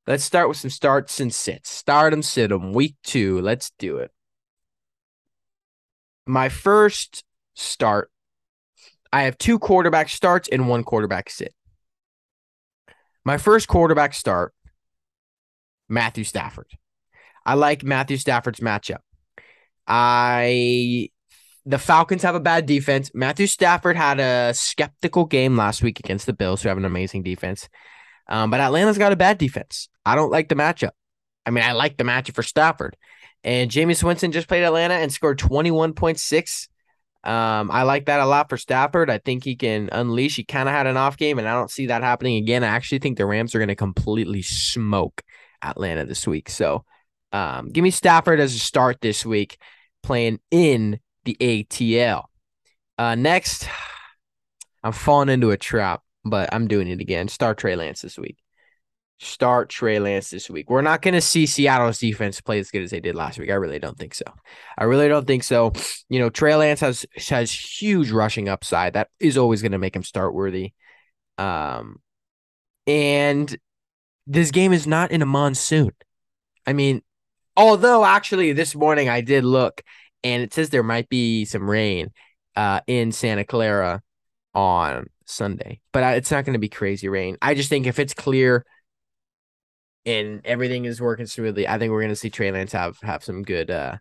Let's 0.07 0.23
start 0.23 0.47
with 0.47 0.57
some 0.57 0.69
starts 0.69 1.19
and 1.19 1.33
sits. 1.33 1.69
Start 1.69 2.11
them, 2.11 2.21
sit 2.21 2.49
them. 2.49 2.73
Week 2.73 2.95
two. 3.03 3.41
Let's 3.41 3.71
do 3.79 3.97
it. 3.97 4.11
My 6.27 6.49
first 6.49 7.23
start, 7.55 8.11
I 9.11 9.23
have 9.23 9.37
two 9.37 9.57
quarterback 9.57 10.09
starts 10.09 10.47
and 10.47 10.67
one 10.67 10.83
quarterback 10.83 11.29
sit. 11.29 11.53
My 13.23 13.37
first 13.37 13.67
quarterback 13.67 14.13
start, 14.13 14.53
Matthew 15.89 16.23
Stafford. 16.23 16.67
I 17.45 17.55
like 17.55 17.83
Matthew 17.83 18.17
Stafford's 18.17 18.59
matchup. 18.59 18.99
I 19.87 21.09
the 21.65 21.79
Falcons 21.79 22.21
have 22.21 22.35
a 22.35 22.39
bad 22.39 22.67
defense. 22.67 23.09
Matthew 23.15 23.47
Stafford 23.47 23.95
had 23.95 24.19
a 24.19 24.53
skeptical 24.53 25.25
game 25.25 25.57
last 25.57 25.81
week 25.81 25.99
against 25.99 26.27
the 26.27 26.33
Bills, 26.33 26.61
who 26.61 26.69
have 26.69 26.77
an 26.77 26.85
amazing 26.85 27.23
defense. 27.23 27.67
Um, 28.27 28.51
but 28.51 28.59
Atlanta's 28.59 28.99
got 28.99 29.11
a 29.11 29.15
bad 29.15 29.39
defense. 29.39 29.89
I 30.05 30.15
don't 30.15 30.31
like 30.31 30.49
the 30.49 30.55
matchup. 30.55 30.91
I 31.45 31.51
mean, 31.51 31.63
I 31.63 31.73
like 31.73 31.97
the 31.97 32.03
matchup 32.03 32.35
for 32.35 32.43
Stafford. 32.43 32.95
And 33.43 33.69
Jameis 33.69 34.03
Winston 34.03 34.31
just 34.31 34.47
played 34.47 34.63
Atlanta 34.63 34.95
and 34.95 35.11
scored 35.11 35.39
21.6. 35.39 36.67
Um, 37.23 37.71
I 37.71 37.83
like 37.83 38.05
that 38.05 38.19
a 38.19 38.25
lot 38.25 38.49
for 38.49 38.57
Stafford. 38.57 39.09
I 39.09 39.17
think 39.17 39.43
he 39.43 39.55
can 39.55 39.89
unleash. 39.91 40.35
He 40.35 40.43
kind 40.43 40.69
of 40.69 40.75
had 40.75 40.87
an 40.87 40.97
off 40.97 41.17
game, 41.17 41.39
and 41.39 41.47
I 41.47 41.53
don't 41.53 41.71
see 41.71 41.87
that 41.87 42.03
happening 42.03 42.37
again. 42.37 42.63
I 42.63 42.67
actually 42.67 42.99
think 42.99 43.17
the 43.17 43.25
Rams 43.25 43.55
are 43.55 43.59
going 43.59 43.69
to 43.69 43.75
completely 43.75 44.43
smoke 44.43 45.23
Atlanta 45.61 46.05
this 46.05 46.27
week. 46.27 46.49
So 46.49 46.85
um, 47.31 47.69
give 47.69 47.83
me 47.83 47.91
Stafford 47.91 48.39
as 48.39 48.53
a 48.53 48.59
start 48.59 49.01
this 49.01 49.25
week, 49.25 49.57
playing 50.03 50.39
in 50.51 50.99
the 51.25 51.35
ATL. 51.39 52.25
Uh, 52.97 53.15
next, 53.15 53.67
I'm 54.83 54.91
falling 54.91 55.29
into 55.29 55.51
a 55.51 55.57
trap, 55.57 56.01
but 56.23 56.49
I'm 56.53 56.67
doing 56.67 56.87
it 56.87 57.01
again. 57.01 57.27
Start 57.27 57.57
Trey 57.57 57.75
Lance 57.75 58.01
this 58.01 58.19
week. 58.19 58.37
Start 59.19 59.69
Trey 59.69 59.99
Lance 59.99 60.29
this 60.29 60.49
week. 60.49 60.69
We're 60.69 60.81
not 60.81 61.01
going 61.01 61.13
to 61.13 61.21
see 61.21 61.45
Seattle's 61.45 61.99
defense 61.99 62.41
play 62.41 62.59
as 62.59 62.69
good 62.69 62.83
as 62.83 62.91
they 62.91 62.99
did 62.99 63.15
last 63.15 63.39
week. 63.39 63.49
I 63.49 63.53
really 63.53 63.79
don't 63.79 63.97
think 63.97 64.13
so. 64.13 64.25
I 64.77 64.83
really 64.83 65.07
don't 65.07 65.25
think 65.25 65.43
so. 65.43 65.71
You 66.09 66.19
know, 66.19 66.29
Trey 66.29 66.55
Lance 66.55 66.81
has 66.81 67.05
has 67.29 67.51
huge 67.51 68.11
rushing 68.11 68.49
upside. 68.49 68.93
That 68.93 69.09
is 69.19 69.37
always 69.37 69.61
going 69.61 69.71
to 69.71 69.77
make 69.77 69.95
him 69.95 70.03
start 70.03 70.33
worthy. 70.33 70.73
Um, 71.37 72.01
and 72.87 73.55
this 74.27 74.51
game 74.51 74.73
is 74.73 74.85
not 74.85 75.11
in 75.11 75.21
a 75.21 75.25
monsoon. 75.25 75.91
I 76.67 76.73
mean, 76.73 77.01
although 77.55 78.03
actually 78.03 78.53
this 78.53 78.75
morning 78.75 79.09
I 79.09 79.21
did 79.21 79.43
look 79.43 79.81
and 80.23 80.41
it 80.41 80.53
says 80.53 80.69
there 80.69 80.83
might 80.83 81.09
be 81.09 81.45
some 81.45 81.69
rain 81.69 82.11
uh, 82.55 82.81
in 82.87 83.11
Santa 83.11 83.43
Clara 83.43 84.01
on 84.53 85.07
Sunday, 85.25 85.81
but 85.91 86.17
it's 86.17 86.31
not 86.31 86.45
going 86.45 86.53
to 86.53 86.59
be 86.59 86.69
crazy 86.69 87.07
rain. 87.07 87.37
I 87.41 87.53
just 87.53 87.69
think 87.69 87.87
if 87.87 87.99
it's 87.99 88.13
clear 88.13 88.65
and 90.05 90.41
everything 90.45 90.85
is 90.85 91.01
working 91.01 91.25
smoothly, 91.25 91.67
I 91.67 91.77
think 91.77 91.91
we're 91.91 92.07
to 92.07 92.15
see 92.15 92.29
Trey 92.29 92.51
Lance 92.51 92.71
have 92.71 92.97
have 93.01 93.23
some 93.23 93.43
good 93.43 93.71
uh 93.71 93.97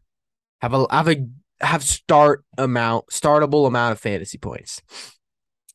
have 0.60 0.74
a 0.74 0.86
have 0.90 1.08
a 1.08 1.26
have 1.60 1.82
start 1.82 2.44
amount 2.58 3.06
startable 3.08 3.66
amount 3.66 3.92
of 3.92 4.00
fantasy 4.00 4.38
points 4.38 4.82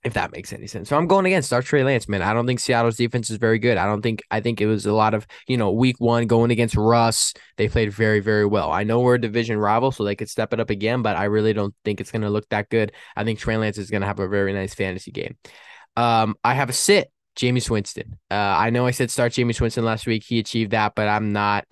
if 0.04 0.14
that 0.14 0.32
makes 0.32 0.54
any 0.54 0.68
sense. 0.68 0.88
So 0.88 0.98
I'm 0.98 1.08
going 1.08 1.26
against 1.26 1.48
start 1.50 1.66
Trey 1.66 1.84
Lance, 1.84 2.08
man. 2.08 2.22
I 2.22 2.34
don't 2.34 2.48
think 2.48 2.62
Seattle's 2.62 2.96
defense 2.96 3.30
is 3.30 3.38
very 3.38 3.60
good. 3.60 3.78
I 3.78 3.86
don't 3.86 4.02
think 4.02 4.24
I 4.32 4.40
think 4.40 4.62
it 4.62 4.66
was 4.66 4.86
a 4.86 4.94
lot 4.94 5.14
of, 5.14 5.28
you 5.48 5.58
know, 5.58 5.72
week 5.72 6.00
one 6.00 6.26
going 6.26 6.52
against 6.52 6.76
Russ. 6.76 7.34
They 7.58 7.68
played 7.68 7.92
very, 7.92 8.22
very 8.22 8.46
well. 8.46 8.72
I 8.72 8.84
know 8.84 9.02
we're 9.02 9.16
a 9.16 9.22
division 9.22 9.58
rival, 9.58 9.92
so 9.92 10.04
they 10.04 10.16
could 10.16 10.30
step 10.30 10.54
it 10.54 10.60
up 10.60 10.70
again, 10.70 11.02
but 11.02 11.18
I 11.18 11.26
really 11.26 11.54
don't 11.54 11.76
think 11.84 12.00
it's 12.00 12.12
gonna 12.12 12.30
look 12.30 12.48
that 12.50 12.70
good. 12.70 12.94
I 13.16 13.26
think 13.26 13.40
Trey 13.40 13.58
Lance 13.58 13.78
is 13.78 13.90
gonna 13.90 14.06
have 14.06 14.20
a 14.20 14.28
very 14.28 14.54
nice 14.54 14.74
fantasy 14.74 15.12
game. 15.12 15.38
Um, 15.98 16.36
I 16.44 16.54
have 16.54 16.70
a 16.70 16.74
sit, 16.74 17.12
Jameis 17.40 17.70
Winston. 17.70 18.18
Uh, 18.30 18.34
I 18.34 18.70
know 18.70 18.86
I 18.86 18.92
said 18.92 19.10
start 19.10 19.32
Jameis 19.32 19.62
Winston 19.62 19.86
last 19.86 20.06
week. 20.06 20.24
He 20.28 20.40
achieved 20.40 20.72
that, 20.72 20.94
but 20.96 21.08
I'm 21.08 21.32
not 21.32 21.66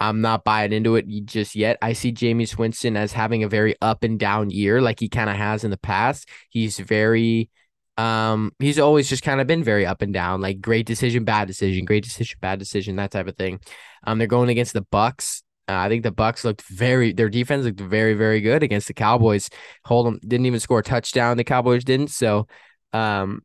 I'm 0.00 0.20
not 0.20 0.42
buying 0.42 0.72
into 0.72 0.96
it 0.96 1.06
just 1.24 1.54
yet. 1.54 1.78
I 1.80 1.92
see 1.92 2.12
Jameis 2.12 2.58
Winston 2.58 2.96
as 2.96 3.12
having 3.12 3.44
a 3.44 3.48
very 3.48 3.76
up 3.80 4.02
and 4.02 4.18
down 4.18 4.50
year, 4.50 4.82
like 4.82 4.98
he 4.98 5.08
kind 5.08 5.30
of 5.30 5.36
has 5.36 5.62
in 5.62 5.70
the 5.70 5.76
past. 5.76 6.28
He's 6.50 6.80
very 6.80 7.48
um, 7.96 8.50
he's 8.58 8.80
always 8.80 9.08
just 9.08 9.22
kind 9.22 9.40
of 9.40 9.46
been 9.46 9.62
very 9.62 9.86
up 9.86 10.02
and 10.02 10.12
down, 10.12 10.40
like 10.40 10.60
great 10.60 10.84
decision, 10.84 11.22
bad 11.22 11.46
decision, 11.46 11.84
great 11.84 12.02
decision, 12.02 12.38
bad 12.40 12.58
decision, 12.58 12.96
that 12.96 13.12
type 13.12 13.28
of 13.28 13.36
thing. 13.36 13.60
Um, 14.04 14.18
they're 14.18 14.26
going 14.26 14.48
against 14.48 14.72
the 14.72 14.82
Bucs. 14.82 15.42
Uh, 15.68 15.74
I 15.74 15.88
think 15.88 16.02
the 16.02 16.10
Bucs 16.10 16.42
looked 16.42 16.62
very 16.62 17.12
their 17.12 17.28
defense 17.28 17.64
looked 17.64 17.80
very 17.80 18.14
very 18.14 18.40
good 18.40 18.64
against 18.64 18.88
the 18.88 18.94
Cowboys. 18.94 19.48
Hold 19.84 20.06
them 20.06 20.18
didn't 20.26 20.46
even 20.46 20.58
score 20.58 20.80
a 20.80 20.82
touchdown. 20.82 21.36
The 21.36 21.44
Cowboys 21.44 21.84
didn't. 21.84 22.10
So, 22.10 22.48
um, 22.92 23.42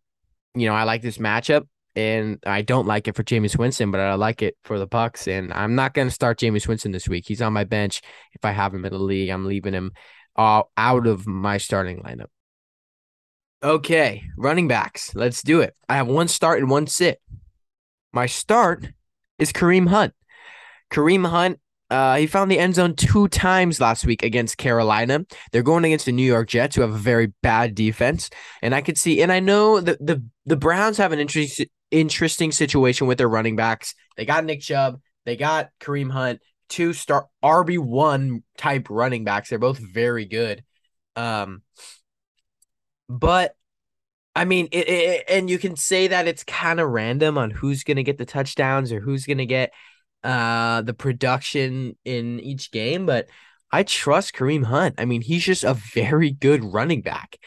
you 0.55 0.67
know 0.67 0.73
I 0.73 0.83
like 0.83 1.01
this 1.01 1.17
matchup, 1.17 1.67
and 1.95 2.39
I 2.45 2.61
don't 2.61 2.87
like 2.87 3.07
it 3.07 3.15
for 3.15 3.23
Jameis 3.23 3.57
Winston, 3.57 3.91
but 3.91 3.99
I 3.99 4.13
like 4.15 4.41
it 4.41 4.55
for 4.63 4.79
the 4.79 4.87
Bucs. 4.87 5.27
And 5.27 5.51
I'm 5.53 5.75
not 5.75 5.93
going 5.93 6.07
to 6.07 6.13
start 6.13 6.39
Jameis 6.39 6.67
Winston 6.67 6.91
this 6.91 7.09
week. 7.09 7.25
He's 7.27 7.41
on 7.41 7.53
my 7.53 7.63
bench. 7.63 8.01
If 8.33 8.45
I 8.45 8.51
have 8.51 8.73
him 8.73 8.85
in 8.85 8.93
the 8.93 8.99
league, 8.99 9.29
I'm 9.29 9.45
leaving 9.45 9.73
him 9.73 9.91
uh, 10.35 10.63
out 10.77 11.07
of 11.07 11.27
my 11.27 11.57
starting 11.57 12.01
lineup. 12.01 12.27
Okay, 13.61 14.23
running 14.37 14.69
backs. 14.69 15.13
Let's 15.13 15.43
do 15.43 15.59
it. 15.59 15.75
I 15.89 15.95
have 15.95 16.07
one 16.07 16.29
start 16.29 16.59
and 16.59 16.69
one 16.69 16.87
sit. 16.87 17.19
My 18.13 18.25
start 18.25 18.87
is 19.37 19.51
Kareem 19.51 19.89
Hunt. 19.89 20.13
Kareem 20.91 21.27
Hunt, 21.27 21.59
uh, 21.89 22.17
he 22.17 22.27
found 22.27 22.51
the 22.51 22.59
end 22.59 22.75
zone 22.75 22.95
two 22.95 23.27
times 23.27 23.81
last 23.81 24.05
week 24.05 24.21
against 24.23 24.57
Carolina. 24.57 25.25
They're 25.51 25.63
going 25.63 25.85
against 25.85 26.05
the 26.05 26.11
New 26.11 26.25
York 26.25 26.47
Jets, 26.47 26.75
who 26.75 26.81
have 26.81 26.93
a 26.93 26.97
very 26.97 27.33
bad 27.41 27.73
defense. 27.73 28.29
And 28.61 28.75
I 28.75 28.81
could 28.81 28.97
see, 28.97 29.21
and 29.21 29.31
I 29.31 29.39
know 29.39 29.79
the 29.79 29.97
the, 29.99 30.23
the 30.45 30.57
Browns 30.57 30.97
have 30.97 31.11
an 31.11 31.19
interesting 31.19 31.67
interesting 31.91 32.51
situation 32.51 33.07
with 33.07 33.17
their 33.17 33.29
running 33.29 33.55
backs. 33.55 33.95
They 34.17 34.25
got 34.25 34.45
Nick 34.45 34.61
Chubb, 34.61 35.01
they 35.25 35.35
got 35.35 35.69
Kareem 35.79 36.11
Hunt, 36.11 36.41
two 36.69 36.93
star 36.93 37.27
RB 37.43 37.79
one 37.79 38.43
type 38.57 38.87
running 38.89 39.23
backs. 39.23 39.49
They're 39.49 39.59
both 39.59 39.79
very 39.79 40.25
good. 40.25 40.63
Um, 41.15 41.63
but 43.09 43.55
I 44.35 44.45
mean, 44.45 44.69
it, 44.71 44.87
it, 44.87 45.25
and 45.27 45.49
you 45.49 45.57
can 45.57 45.75
say 45.75 46.07
that 46.07 46.27
it's 46.27 46.43
kind 46.43 46.79
of 46.79 46.89
random 46.89 47.37
on 47.37 47.49
who's 47.49 47.83
going 47.83 47.97
to 47.97 48.03
get 48.03 48.17
the 48.17 48.25
touchdowns 48.25 48.91
or 48.91 48.99
who's 48.99 49.25
going 49.25 49.39
to 49.39 49.45
get 49.45 49.71
uh 50.23 50.81
the 50.81 50.93
production 50.93 51.95
in 52.05 52.39
each 52.39 52.71
game, 52.71 53.05
but 53.05 53.27
I 53.71 53.83
trust 53.83 54.33
Kareem 54.33 54.63
Hunt. 54.65 54.95
I 54.97 55.05
mean, 55.05 55.21
he's 55.21 55.43
just 55.43 55.63
a 55.63 55.73
very 55.73 56.31
good 56.31 56.63
running 56.63 57.01
back. 57.01 57.37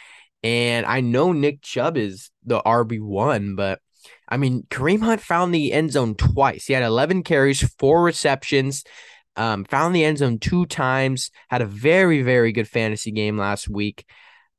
And 0.43 0.87
I 0.87 1.01
know 1.01 1.33
Nick 1.33 1.63
Chubb 1.63 1.97
is 1.97 2.31
the 2.45 2.61
RB1, 2.61 3.57
but 3.57 3.81
I 4.29 4.37
mean, 4.37 4.65
Kareem 4.71 5.03
Hunt 5.03 5.21
found 5.21 5.55
the 5.55 5.73
end 5.73 5.93
zone 5.93 6.15
twice. 6.15 6.67
He 6.67 6.73
had 6.73 6.83
11 6.83 7.23
carries, 7.23 7.63
four 7.79 8.03
receptions, 8.03 8.85
um, 9.37 9.65
found 9.65 9.95
the 9.95 10.05
end 10.05 10.19
zone 10.19 10.39
two 10.39 10.67
times, 10.67 11.31
had 11.49 11.63
a 11.63 11.67
very, 11.67 12.23
very 12.23 12.53
good 12.53 12.69
fantasy 12.69 13.13
game 13.13 13.37
last 13.37 13.69
week. 13.69 14.05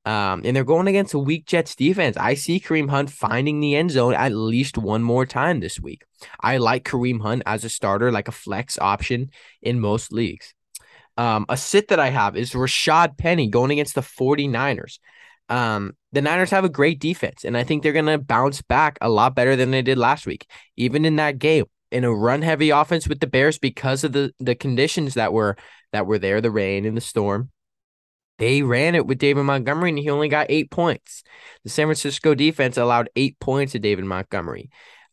Um, 0.06 0.42
and 0.44 0.56
they're 0.56 0.66
going 0.66 0.88
against 0.88 1.14
a 1.14 1.20
weak 1.20 1.46
Jets 1.46 1.76
defense. 1.76 2.18
I 2.18 2.34
see 2.34 2.60
Kareem 2.60 2.90
Hunt 2.90 3.10
finding 3.10 3.60
the 3.60 3.76
end 3.76 3.92
zone 3.92 4.14
at 4.14 4.34
least 4.34 4.78
one 4.78 5.02
more 5.02 5.26
time 5.26 5.62
this 5.62 5.80
week. 5.80 6.04
I 6.42 6.58
like 6.58 6.84
Kareem 6.84 7.22
Hunt 7.22 7.44
as 7.46 7.64
a 7.64 7.70
starter, 7.70 8.12
like 8.12 8.28
a 8.28 8.34
flex 8.34 8.78
option 8.78 9.32
in 9.62 9.80
most 9.80 10.12
leagues. 10.12 10.54
Um, 11.16 11.46
a 11.48 11.56
sit 11.56 11.90
that 11.90 12.00
I 12.00 12.10
have 12.10 12.36
is 12.36 12.52
Rashad 12.52 13.18
Penny 13.18 13.48
going 13.48 13.72
against 13.72 13.96
the 13.96 14.02
49ers. 14.02 15.00
Um, 15.48 15.96
the 16.12 16.22
Niners 16.22 16.50
have 16.52 16.66
a 16.66 16.70
great 16.70 17.00
defense, 17.00 17.46
and 17.46 17.56
I 17.56 17.64
think 17.64 17.84
they're 17.84 17.94
going 17.94 18.06
to 18.06 18.18
bounce 18.18 18.62
back 18.62 18.98
a 19.02 19.10
lot 19.10 19.36
better 19.36 19.56
than 19.56 19.72
they 19.72 19.82
did 19.82 19.98
last 19.98 20.26
week. 20.26 20.48
Even 20.76 21.06
in 21.06 21.18
that 21.18 21.38
game, 21.38 21.66
in 21.92 22.04
a 22.04 22.14
run 22.14 22.42
heavy 22.42 22.72
offense 22.72 23.08
with 23.08 23.20
the 23.20 23.28
Bears 23.28 23.60
because 23.60 24.04
of 24.04 24.12
the 24.12 24.34
the 24.40 24.56
conditions 24.56 25.14
that 25.14 25.32
were 25.32 25.56
that 25.92 26.08
were 26.08 26.18
there, 26.18 26.42
the 26.42 26.52
rain 26.52 26.86
and 26.86 26.98
the 26.98 27.02
storm. 27.02 27.52
They 28.40 28.64
ran 28.64 28.96
it 28.96 29.06
with 29.06 29.20
David 29.20 29.44
Montgomery 29.44 29.90
and 29.90 30.00
he 30.00 30.10
only 30.10 30.28
got 30.28 30.48
eight 30.50 30.72
points. 30.72 31.24
The 31.64 31.70
San 31.70 31.88
Francisco 31.88 32.36
defense 32.36 32.78
allowed 32.78 33.10
eight 33.16 33.40
points 33.40 33.74
to 33.74 33.80
David 33.80 34.06
Montgomery. 34.06 34.70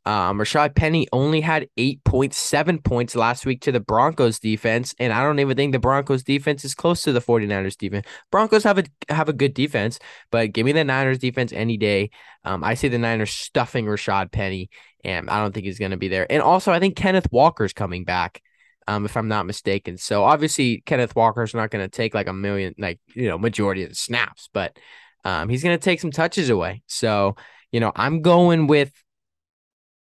Um, 0.06 0.38
Rashad 0.38 0.74
Penny 0.74 1.06
only 1.12 1.42
had 1.42 1.68
8.7 1.76 2.82
points 2.82 3.14
last 3.14 3.44
week 3.44 3.60
to 3.62 3.72
the 3.72 3.80
Broncos 3.80 4.38
defense, 4.38 4.94
and 4.98 5.12
I 5.12 5.22
don't 5.22 5.38
even 5.40 5.56
think 5.56 5.72
the 5.72 5.78
Broncos 5.78 6.22
defense 6.22 6.64
is 6.64 6.74
close 6.74 7.02
to 7.02 7.12
the 7.12 7.20
49ers 7.20 7.76
defense. 7.76 8.06
Broncos 8.30 8.64
have 8.64 8.78
a 8.78 8.84
have 9.10 9.28
a 9.28 9.34
good 9.34 9.52
defense, 9.52 9.98
but 10.30 10.52
give 10.52 10.64
me 10.64 10.72
the 10.72 10.84
Niners 10.84 11.18
defense 11.18 11.52
any 11.52 11.76
day. 11.76 12.10
Um, 12.44 12.64
I 12.64 12.74
see 12.74 12.88
the 12.88 12.98
Niners 12.98 13.30
stuffing 13.30 13.84
Rashad 13.84 14.32
Penny, 14.32 14.70
and 15.04 15.28
I 15.28 15.42
don't 15.42 15.52
think 15.52 15.66
he's 15.66 15.78
going 15.78 15.90
to 15.90 15.98
be 15.98 16.08
there. 16.08 16.26
And 16.30 16.42
also, 16.42 16.72
I 16.72 16.80
think 16.80 16.96
Kenneth 16.96 17.30
Walker's 17.30 17.74
coming 17.74 18.04
back 18.04 18.42
um, 18.86 19.04
if 19.04 19.16
I'm 19.16 19.28
not 19.28 19.46
mistaken. 19.46 19.96
So 19.96 20.24
obviously 20.24 20.82
Kenneth 20.86 21.14
Walker's 21.14 21.54
not 21.54 21.70
going 21.70 21.84
to 21.84 21.88
take 21.88 22.14
like 22.14 22.28
a 22.28 22.32
million, 22.32 22.74
like 22.78 22.98
you 23.14 23.28
know, 23.28 23.38
majority 23.38 23.82
of 23.82 23.88
the 23.90 23.94
snaps, 23.94 24.48
but 24.52 24.76
um, 25.24 25.48
he's 25.48 25.62
going 25.62 25.78
to 25.78 25.82
take 25.82 26.00
some 26.00 26.10
touches 26.10 26.50
away. 26.50 26.82
So 26.86 27.36
you 27.72 27.80
know, 27.80 27.92
I'm 27.94 28.22
going 28.22 28.66
with. 28.66 28.92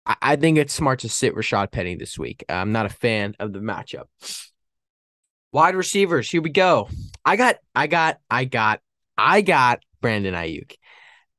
I, 0.06 0.16
I 0.23 0.37
think 0.37 0.58
it's 0.58 0.75
smart 0.75 1.00
to 1.00 1.08
sit 1.08 1.35
Rashad 1.35 1.70
Penny 1.70 1.97
this 1.97 2.18
week. 2.18 2.44
I'm 2.49 2.73
not 2.73 2.87
a 2.87 2.90
fan 2.90 3.35
of 3.38 3.52
the 3.52 3.61
matchup. 3.61 4.04
Wide 5.52 5.76
receivers, 5.76 6.30
here 6.30 6.42
we 6.42 6.50
go. 6.50 6.88
I 7.25 7.37
got, 7.37 7.56
I 7.75 7.87
got, 7.87 8.18
I 8.30 8.44
got, 8.44 8.80
I 9.16 9.40
got 9.40 9.82
Brandon 10.02 10.35
Aiyuk. 10.35 10.75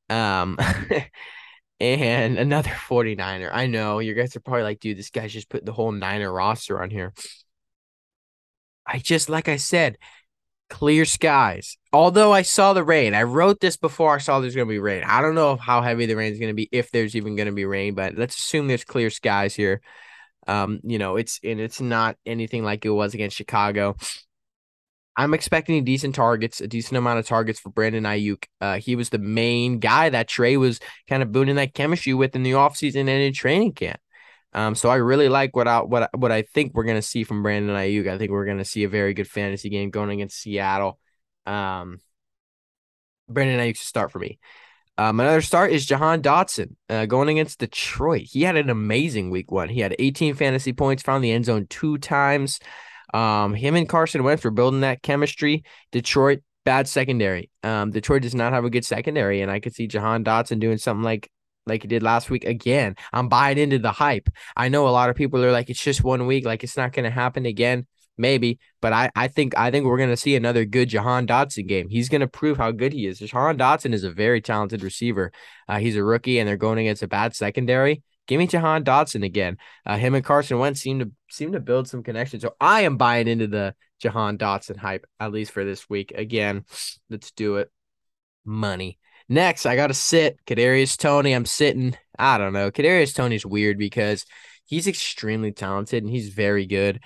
Um, 0.10 0.58
and 1.80 2.38
another 2.38 2.70
49er. 2.90 3.50
I 3.52 3.68
know 3.68 4.00
you 4.00 4.14
guys 4.14 4.36
are 4.36 4.42
probably 4.42 4.64
like, 4.64 4.80
dude, 4.80 4.98
this 4.98 5.10
guy's 5.10 5.34
just 5.34 5.50
put 5.50 5.66
the 5.66 5.74
whole 5.74 5.92
Niner 5.92 6.32
roster 6.32 6.82
on 6.82 6.90
here. 6.90 7.14
I 8.86 8.98
just, 9.00 9.30
like 9.30 9.48
I 9.48 9.58
said, 9.58 9.98
clear 10.70 11.06
skies. 11.06 11.78
Although 11.92 12.32
I 12.32 12.42
saw 12.44 12.74
the 12.74 12.84
rain, 12.84 13.14
I 13.14 13.24
wrote 13.24 13.60
this 13.60 13.78
before 13.78 14.16
I 14.16 14.20
saw 14.20 14.40
there's 14.40 14.56
going 14.56 14.68
to 14.68 14.72
be 14.72 14.80
rain. 14.80 15.04
I 15.06 15.22
don't 15.22 15.36
know 15.36 15.56
how 15.56 15.82
heavy 15.82 16.06
the 16.06 16.16
rain 16.16 16.34
is 16.34 16.40
going 16.40 16.50
to 16.52 16.56
be, 16.56 16.70
if 16.72 16.92
there's 16.92 17.16
even 17.16 17.36
going 17.36 17.48
to 17.48 17.54
be 17.54 17.66
rain, 17.66 17.96
but 17.96 18.16
let's 18.16 18.38
assume 18.38 18.68
there's 18.68 18.84
clear 18.84 19.10
skies 19.10 19.56
here. 19.56 19.82
Um, 20.48 20.80
you 20.84 20.98
know, 20.98 21.16
it's 21.18 21.40
and 21.44 21.60
it's 21.60 21.80
not 21.82 22.18
anything 22.26 22.64
like 22.64 22.84
it 22.86 22.90
was 22.90 23.14
against 23.14 23.38
Chicago. 23.38 23.96
I'm 25.20 25.34
expecting 25.34 25.84
decent 25.84 26.16
targets, 26.16 26.62
a 26.62 26.68
decent 26.68 26.98
amount 26.98 27.20
of 27.20 27.28
targets 27.28 27.60
for 27.60 27.72
Brandon 27.72 28.06
Aiyuk. 28.06 28.46
Uh, 28.62 28.78
he 28.78 28.96
was 28.96 29.10
the 29.10 29.18
main 29.18 29.80
guy 29.80 30.08
that 30.08 30.30
Trey 30.30 30.56
was 30.56 30.80
kind 31.10 31.22
of 31.22 31.34
booming 31.34 31.58
that 31.58 31.74
chemistry 31.74 32.14
with 32.14 32.38
in 32.38 32.44
the 32.44 32.54
offseason 32.54 33.02
and 33.02 33.10
in 33.10 33.34
training 33.34 33.74
camp. 33.74 34.00
Um, 34.54 34.76
so 34.76 34.88
I 34.88 34.96
really 34.96 35.28
like 35.28 35.58
what 35.58 35.68
I 35.68 35.82
what 35.82 36.10
what 36.18 36.32
I 36.32 36.44
think 36.44 36.74
we're 36.74 36.86
gonna 36.86 37.02
see 37.02 37.26
from 37.26 37.44
Brandon 37.44 37.76
Aiyuk. 37.76 38.10
I 38.10 38.18
think 38.18 38.32
we're 38.32 38.46
gonna 38.46 38.64
see 38.64 38.86
a 38.86 38.90
very 38.90 39.14
good 39.14 39.28
fantasy 39.28 39.68
game 39.68 39.90
going 39.90 40.10
against 40.10 40.40
Seattle. 40.40 40.98
Um, 41.46 42.00
Brandon 43.28 43.60
Aiyuk 43.60 43.76
should 43.76 43.88
start 43.88 44.14
for 44.14 44.20
me. 44.20 44.40
Um, 44.98 45.20
another 45.20 45.42
start 45.42 45.74
is 45.74 45.86
Jahan 45.86 46.22
Dotson 46.22 46.78
uh, 46.88 47.08
going 47.08 47.28
against 47.28 47.60
Detroit. 47.60 48.22
He 48.22 48.44
had 48.44 48.56
an 48.56 48.70
amazing 48.70 49.32
week 49.32 49.52
one. 49.52 49.68
He 49.68 49.82
had 49.82 49.98
18 50.00 50.36
fantasy 50.36 50.72
points, 50.72 51.04
found 51.04 51.26
the 51.26 51.32
end 51.34 51.44
zone 51.44 51.68
two 51.70 51.98
times. 51.98 52.62
Um, 53.14 53.54
him 53.54 53.76
and 53.76 53.88
Carson 53.88 54.24
Wentz 54.24 54.44
were 54.44 54.52
building 54.52 54.82
that 54.82 55.02
chemistry. 55.02 55.64
Detroit 55.92 56.40
bad 56.66 56.88
secondary. 56.88 57.50
Um, 57.64 57.92
Detroit 57.92 58.22
does 58.22 58.36
not 58.36 58.54
have 58.54 58.66
a 58.66 58.70
good 58.70 58.86
secondary, 58.86 59.42
and 59.42 59.52
I 59.52 59.60
could 59.60 59.74
see 59.74 59.88
Jahan 59.88 60.24
Dotson 60.24 60.60
doing 60.60 60.78
something 60.78 61.04
like 61.04 61.30
like 61.66 61.84
he 61.84 61.88
did 61.88 62.04
last 62.04 62.30
week 62.30 62.46
again. 62.46 62.96
I'm 63.14 63.30
buying 63.30 63.58
into 63.58 63.80
the 63.80 63.92
hype. 63.92 64.30
I 64.58 64.70
know 64.70 64.88
a 64.88 64.90
lot 64.90 65.10
of 65.10 65.16
people 65.16 65.44
are 65.44 65.52
like, 65.52 65.70
it's 65.70 65.84
just 65.84 66.04
one 66.04 66.26
week, 66.26 66.46
like 66.46 66.64
it's 66.64 66.78
not 66.78 66.94
to 66.94 67.10
happen 67.10 67.46
again. 67.46 67.88
Maybe, 68.18 68.60
but 68.82 68.92
I, 68.92 69.10
I 69.16 69.30
think 69.30 69.58
I 69.58 69.72
think 69.72 69.86
we're 69.86 69.98
gonna 69.98 70.18
see 70.18 70.36
another 70.36 70.66
good 70.66 70.90
Jahan 70.90 71.26
Dotson 71.26 71.68
game. 71.68 71.88
He's 71.88 72.10
gonna 72.10 72.28
prove 72.28 72.58
how 72.58 72.72
good 72.72 72.92
he 72.92 73.08
is. 73.08 73.20
Jahan 73.20 73.58
Dotson 73.58 73.94
is 73.94 74.04
a 74.04 74.12
very 74.12 74.42
talented 74.42 74.84
receiver. 74.84 75.32
Uh, 75.70 75.80
he's 75.80 75.96
a 75.96 76.04
rookie, 76.04 76.38
and 76.38 76.48
they're 76.48 76.58
going 76.58 76.80
against 76.80 77.02
a 77.02 77.08
bad 77.08 77.34
secondary. 77.34 78.04
Give 78.30 78.38
me 78.38 78.46
Jahan 78.46 78.84
Dotson 78.84 79.26
again. 79.26 79.58
Uh, 79.88 79.98
him 79.98 80.14
and 80.14 80.24
Carson 80.24 80.60
Wentz 80.60 80.80
seem 80.80 81.00
to 81.00 81.12
seem 81.32 81.54
to 81.54 81.60
build 81.60 81.88
some 81.88 82.04
connection. 82.04 82.40
So 82.40 82.54
I 82.62 82.82
am 82.82 82.96
buying 82.96 83.28
into 83.28 83.48
the 83.48 83.74
Jahan 84.00 84.38
Dotson 84.38 84.78
hype 84.78 85.08
at 85.20 85.32
least 85.32 85.50
for 85.52 85.66
this 85.66 85.90
week. 85.90 86.12
Again, 86.16 86.64
let's 87.10 87.32
do 87.32 87.56
it. 87.56 87.72
Money. 88.46 89.00
Next, 89.28 89.66
I 89.66 89.76
got 89.76 89.88
to 89.88 89.96
sit 89.96 90.38
Kadarius 90.46 90.96
Toney. 90.96 91.34
I'm 91.34 91.48
sitting. 91.48 91.98
I 92.20 92.38
don't 92.38 92.54
know. 92.54 92.70
Kadarius 92.70 93.16
Toney's 93.16 93.48
weird 93.48 93.80
because 93.80 94.28
he's 94.64 94.86
extremely 94.86 95.52
talented 95.52 96.04
and 96.04 96.12
he's 96.12 96.30
very 96.30 96.68
good. 96.68 97.00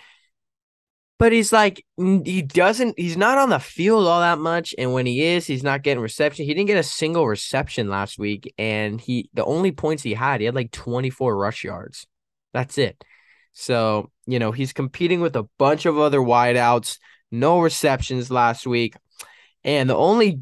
But 1.20 1.32
he's 1.32 1.54
like 1.54 1.86
he 1.98 2.42
doesn't. 2.42 3.00
He's 3.00 3.16
not 3.16 3.38
on 3.38 3.50
the 3.50 3.60
field 3.60 4.08
all 4.08 4.20
that 4.20 4.40
much, 4.40 4.74
and 4.78 4.94
when 4.94 5.06
he 5.06 5.24
is, 5.24 5.46
he's 5.46 5.64
not 5.64 5.84
getting 5.84 6.02
reception. 6.02 6.46
He 6.46 6.54
didn't 6.54 6.68
get 6.68 6.78
a 6.78 6.84
single 6.84 7.28
reception 7.28 7.88
last 7.88 8.18
week, 8.18 8.54
and 8.58 9.00
he 9.00 9.30
the 9.34 9.46
only 9.46 9.72
points 9.72 10.04
he 10.04 10.16
had, 10.16 10.42
he 10.42 10.46
had 10.46 10.56
like 10.56 10.72
24 10.72 11.38
rush 11.38 11.64
yards. 11.64 12.08
That's 12.52 12.78
it. 12.78 13.04
So 13.54 14.12
you 14.26 14.40
know 14.40 14.52
he's 14.52 14.74
competing 14.74 15.22
with 15.22 15.36
a 15.36 15.48
bunch 15.58 15.86
of 15.86 15.98
other 15.98 16.20
wideouts. 16.20 16.98
No 17.32 17.60
receptions 17.60 18.30
last 18.30 18.68
week, 18.68 18.96
and 19.64 19.90
the 19.90 19.96
only 19.96 20.40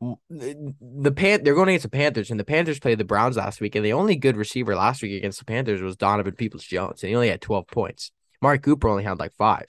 the 0.00 1.12
pan 1.14 1.42
they're 1.42 1.54
going 1.54 1.68
against 1.68 1.84
the 1.84 1.88
Panthers, 1.88 2.30
and 2.30 2.38
the 2.38 2.44
Panthers 2.44 2.78
played 2.78 2.98
the 2.98 3.04
Browns 3.04 3.36
last 3.36 3.60
week, 3.60 3.74
and 3.74 3.84
the 3.84 3.94
only 3.94 4.16
good 4.16 4.36
receiver 4.36 4.76
last 4.76 5.02
week 5.02 5.12
against 5.16 5.38
the 5.38 5.44
Panthers 5.44 5.80
was 5.82 5.96
Donovan 5.96 6.34
Peoples 6.34 6.64
Jones, 6.64 7.02
and 7.02 7.10
he 7.10 7.14
only 7.16 7.28
had 7.28 7.40
12 7.40 7.66
points. 7.66 8.12
Mark 8.42 8.62
Cooper 8.62 8.88
only 8.88 9.04
had 9.04 9.18
like 9.18 9.34
five. 9.34 9.66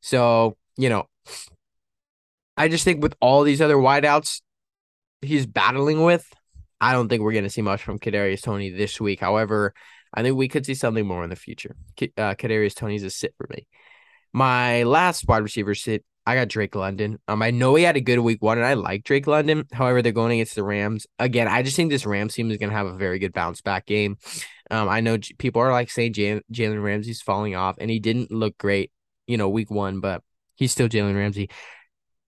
So, 0.00 0.56
you 0.76 0.88
know, 0.88 1.08
I 2.56 2.68
just 2.68 2.84
think 2.84 3.02
with 3.02 3.14
all 3.20 3.42
these 3.42 3.60
other 3.60 3.76
wideouts 3.76 4.40
he's 5.20 5.46
battling 5.46 6.02
with, 6.02 6.26
I 6.80 6.92
don't 6.92 7.08
think 7.08 7.22
we're 7.22 7.32
going 7.32 7.44
to 7.44 7.50
see 7.50 7.62
much 7.62 7.82
from 7.82 7.98
Kadarius 7.98 8.42
Toney 8.42 8.70
this 8.70 9.00
week. 9.00 9.20
However, 9.20 9.74
I 10.14 10.22
think 10.22 10.36
we 10.36 10.48
could 10.48 10.66
see 10.66 10.74
something 10.74 11.06
more 11.06 11.24
in 11.24 11.30
the 11.30 11.36
future. 11.36 11.76
Uh, 12.00 12.34
Kadarius 12.34 12.74
Toney's 12.74 13.02
a 13.02 13.10
sit 13.10 13.34
for 13.36 13.46
me. 13.50 13.66
My 14.32 14.82
last 14.82 15.26
wide 15.26 15.42
receiver 15.42 15.74
sit 15.74 16.04
I 16.26 16.34
got 16.34 16.48
Drake 16.48 16.74
London. 16.74 17.20
Um, 17.28 17.40
I 17.40 17.52
know 17.52 17.76
he 17.76 17.84
had 17.84 17.96
a 17.96 18.00
good 18.00 18.18
week 18.18 18.42
one, 18.42 18.58
and 18.58 18.66
I 18.66 18.74
like 18.74 19.04
Drake 19.04 19.28
London. 19.28 19.64
However, 19.72 20.02
they're 20.02 20.10
going 20.10 20.32
against 20.32 20.56
the 20.56 20.64
Rams 20.64 21.06
again. 21.20 21.46
I 21.46 21.62
just 21.62 21.76
think 21.76 21.90
this 21.90 22.04
Rams 22.04 22.34
team 22.34 22.50
is 22.50 22.58
going 22.58 22.70
to 22.70 22.76
have 22.76 22.88
a 22.88 22.96
very 22.96 23.20
good 23.20 23.32
bounce 23.32 23.60
back 23.60 23.86
game. 23.86 24.18
Um, 24.68 24.88
I 24.88 25.00
know 25.00 25.18
people 25.38 25.62
are 25.62 25.70
like 25.70 25.88
saying 25.88 26.14
Jalen 26.14 26.82
Ramsey's 26.82 27.22
falling 27.22 27.54
off, 27.54 27.76
and 27.78 27.88
he 27.88 28.00
didn't 28.00 28.32
look 28.32 28.58
great, 28.58 28.90
you 29.26 29.36
know, 29.36 29.48
week 29.48 29.70
one, 29.70 30.00
but 30.00 30.22
he's 30.54 30.72
still 30.72 30.88
Jalen 30.88 31.16
Ramsey. 31.16 31.50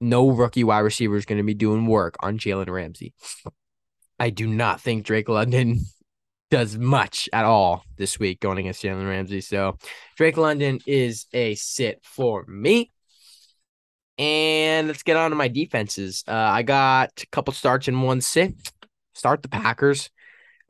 No 0.01 0.31
rookie 0.31 0.65
wide 0.65 0.81
receiver 0.81 1.17
is 1.17 1.25
going 1.25 1.39
to 1.39 1.45
be 1.45 1.55
doing 1.55 1.87
work 1.87 2.17
on 2.21 2.39
Jalen 2.39 2.69
Ramsey. 2.69 3.15
I 4.19 4.31
do 4.31 4.47
not 4.47 4.81
think 4.81 5.05
Drake 5.05 5.29
London 5.29 5.81
does 6.51 6.77
much 6.77 7.29
at 7.33 7.45
all 7.45 7.85
this 7.97 8.19
week 8.19 8.41
going 8.41 8.59
against 8.59 8.83
Jalen 8.83 9.09
Ramsey. 9.09 9.41
So 9.41 9.77
Drake 10.17 10.37
London 10.37 10.81
is 10.87 11.27
a 11.33 11.55
sit 11.55 12.01
for 12.03 12.45
me. 12.47 12.91
And 14.19 14.89
let's 14.89 15.05
get 15.05 15.17
on 15.17 15.31
to 15.31 15.37
my 15.37 15.47
defenses. 15.47 16.25
Uh, 16.27 16.33
I 16.33 16.63
got 16.63 17.23
a 17.23 17.27
couple 17.29 17.55
starts 17.55 17.87
in 17.87 18.03
one 18.03 18.21
sit. 18.21 18.55
Start 19.15 19.43
the 19.43 19.49
Packers. 19.49 20.11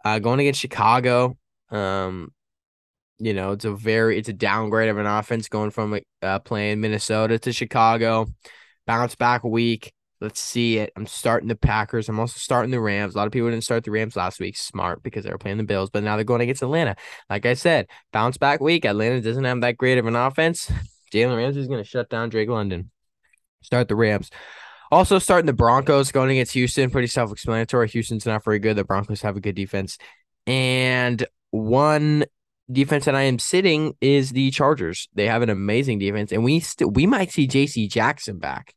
Uh, 0.05 0.19
going 0.19 0.41
against 0.41 0.61
Chicago. 0.61 1.37
Um, 1.71 2.33
you 3.19 3.35
know, 3.35 3.53
it's 3.53 3.65
a 3.65 3.73
very 3.73 4.19
it's 4.19 4.29
a 4.29 4.33
downgrade 4.33 4.89
of 4.89 4.99
an 4.99 5.07
offense 5.07 5.49
going 5.49 5.71
from 5.71 5.99
uh, 6.23 6.39
playing 6.41 6.81
Minnesota 6.81 7.39
to 7.41 7.53
Chicago. 7.53 8.27
Bounce 8.87 9.15
back 9.15 9.45
week. 9.45 9.93
Let's 10.21 10.41
see 10.41 10.79
it. 10.79 10.93
I'm 10.97 11.07
starting 11.07 11.49
the 11.49 11.55
Packers. 11.57 12.09
I'm 12.09 12.19
also 12.19 12.39
starting 12.39 12.71
the 12.71 12.81
Rams. 12.81 13.15
A 13.15 13.19
lot 13.19 13.27
of 13.27 13.33
people 13.33 13.51
didn't 13.51 13.65
start 13.65 13.85
the 13.85 13.91
Rams 13.91 14.17
last 14.17 14.41
week. 14.41 14.57
Smart 14.57 15.03
because 15.03 15.25
they 15.25 15.31
were 15.31 15.39
playing 15.39 15.59
the 15.59 15.65
Bills, 15.65 15.91
but 15.91 16.03
now 16.03 16.17
they're 16.17 16.25
going 16.25 16.41
against 16.41 16.63
Atlanta. 16.63 16.97
Like 17.31 17.47
I 17.47 17.55
said, 17.55 17.87
bounce 18.13 18.37
back 18.37 18.61
week. 18.61 18.85
Atlanta 18.85 19.21
doesn't 19.21 19.45
have 19.45 19.61
that 19.61 19.77
great 19.77 19.99
of 19.99 20.07
an 20.07 20.17
offense. 20.17 20.71
Jalen 21.13 21.37
Ramsey 21.37 21.61
is 21.61 21.69
going 21.69 21.83
to 21.83 21.89
shut 21.89 22.11
down 22.11 22.29
Drake 22.29 22.49
London. 22.49 22.91
Start 23.63 23.89
the 23.89 23.97
Rams. 23.97 24.31
Also, 24.91 25.19
starting 25.19 25.47
the 25.47 25.53
Broncos 25.53 26.13
going 26.13 26.31
against 26.31 26.53
Houston, 26.53 26.91
pretty 26.91 27.09
self 27.09 27.31
explanatory. 27.31 27.89
Houston's 27.89 28.27
not 28.27 28.45
very 28.45 28.59
good. 28.59 28.77
The 28.77 28.85
Broncos 28.85 29.23
have 29.23 29.37
a 29.37 29.41
good 29.41 29.55
defense. 29.55 29.99
And 30.47 31.25
one 31.51 32.25
defense 32.71 33.05
that 33.07 33.15
I 33.15 33.23
am 33.23 33.39
sitting 33.39 33.95
is 34.01 34.31
the 34.31 34.51
Chargers. 34.51 35.09
They 35.15 35.27
have 35.27 35.43
an 35.43 35.51
amazing 35.51 35.99
defense, 35.99 36.33
and 36.33 36.45
we 36.45 36.61
still 36.61 36.91
we 36.91 37.07
might 37.07 37.31
see 37.31 37.47
J.C. 37.47 37.89
Jackson 37.89 38.39
back. 38.39 38.75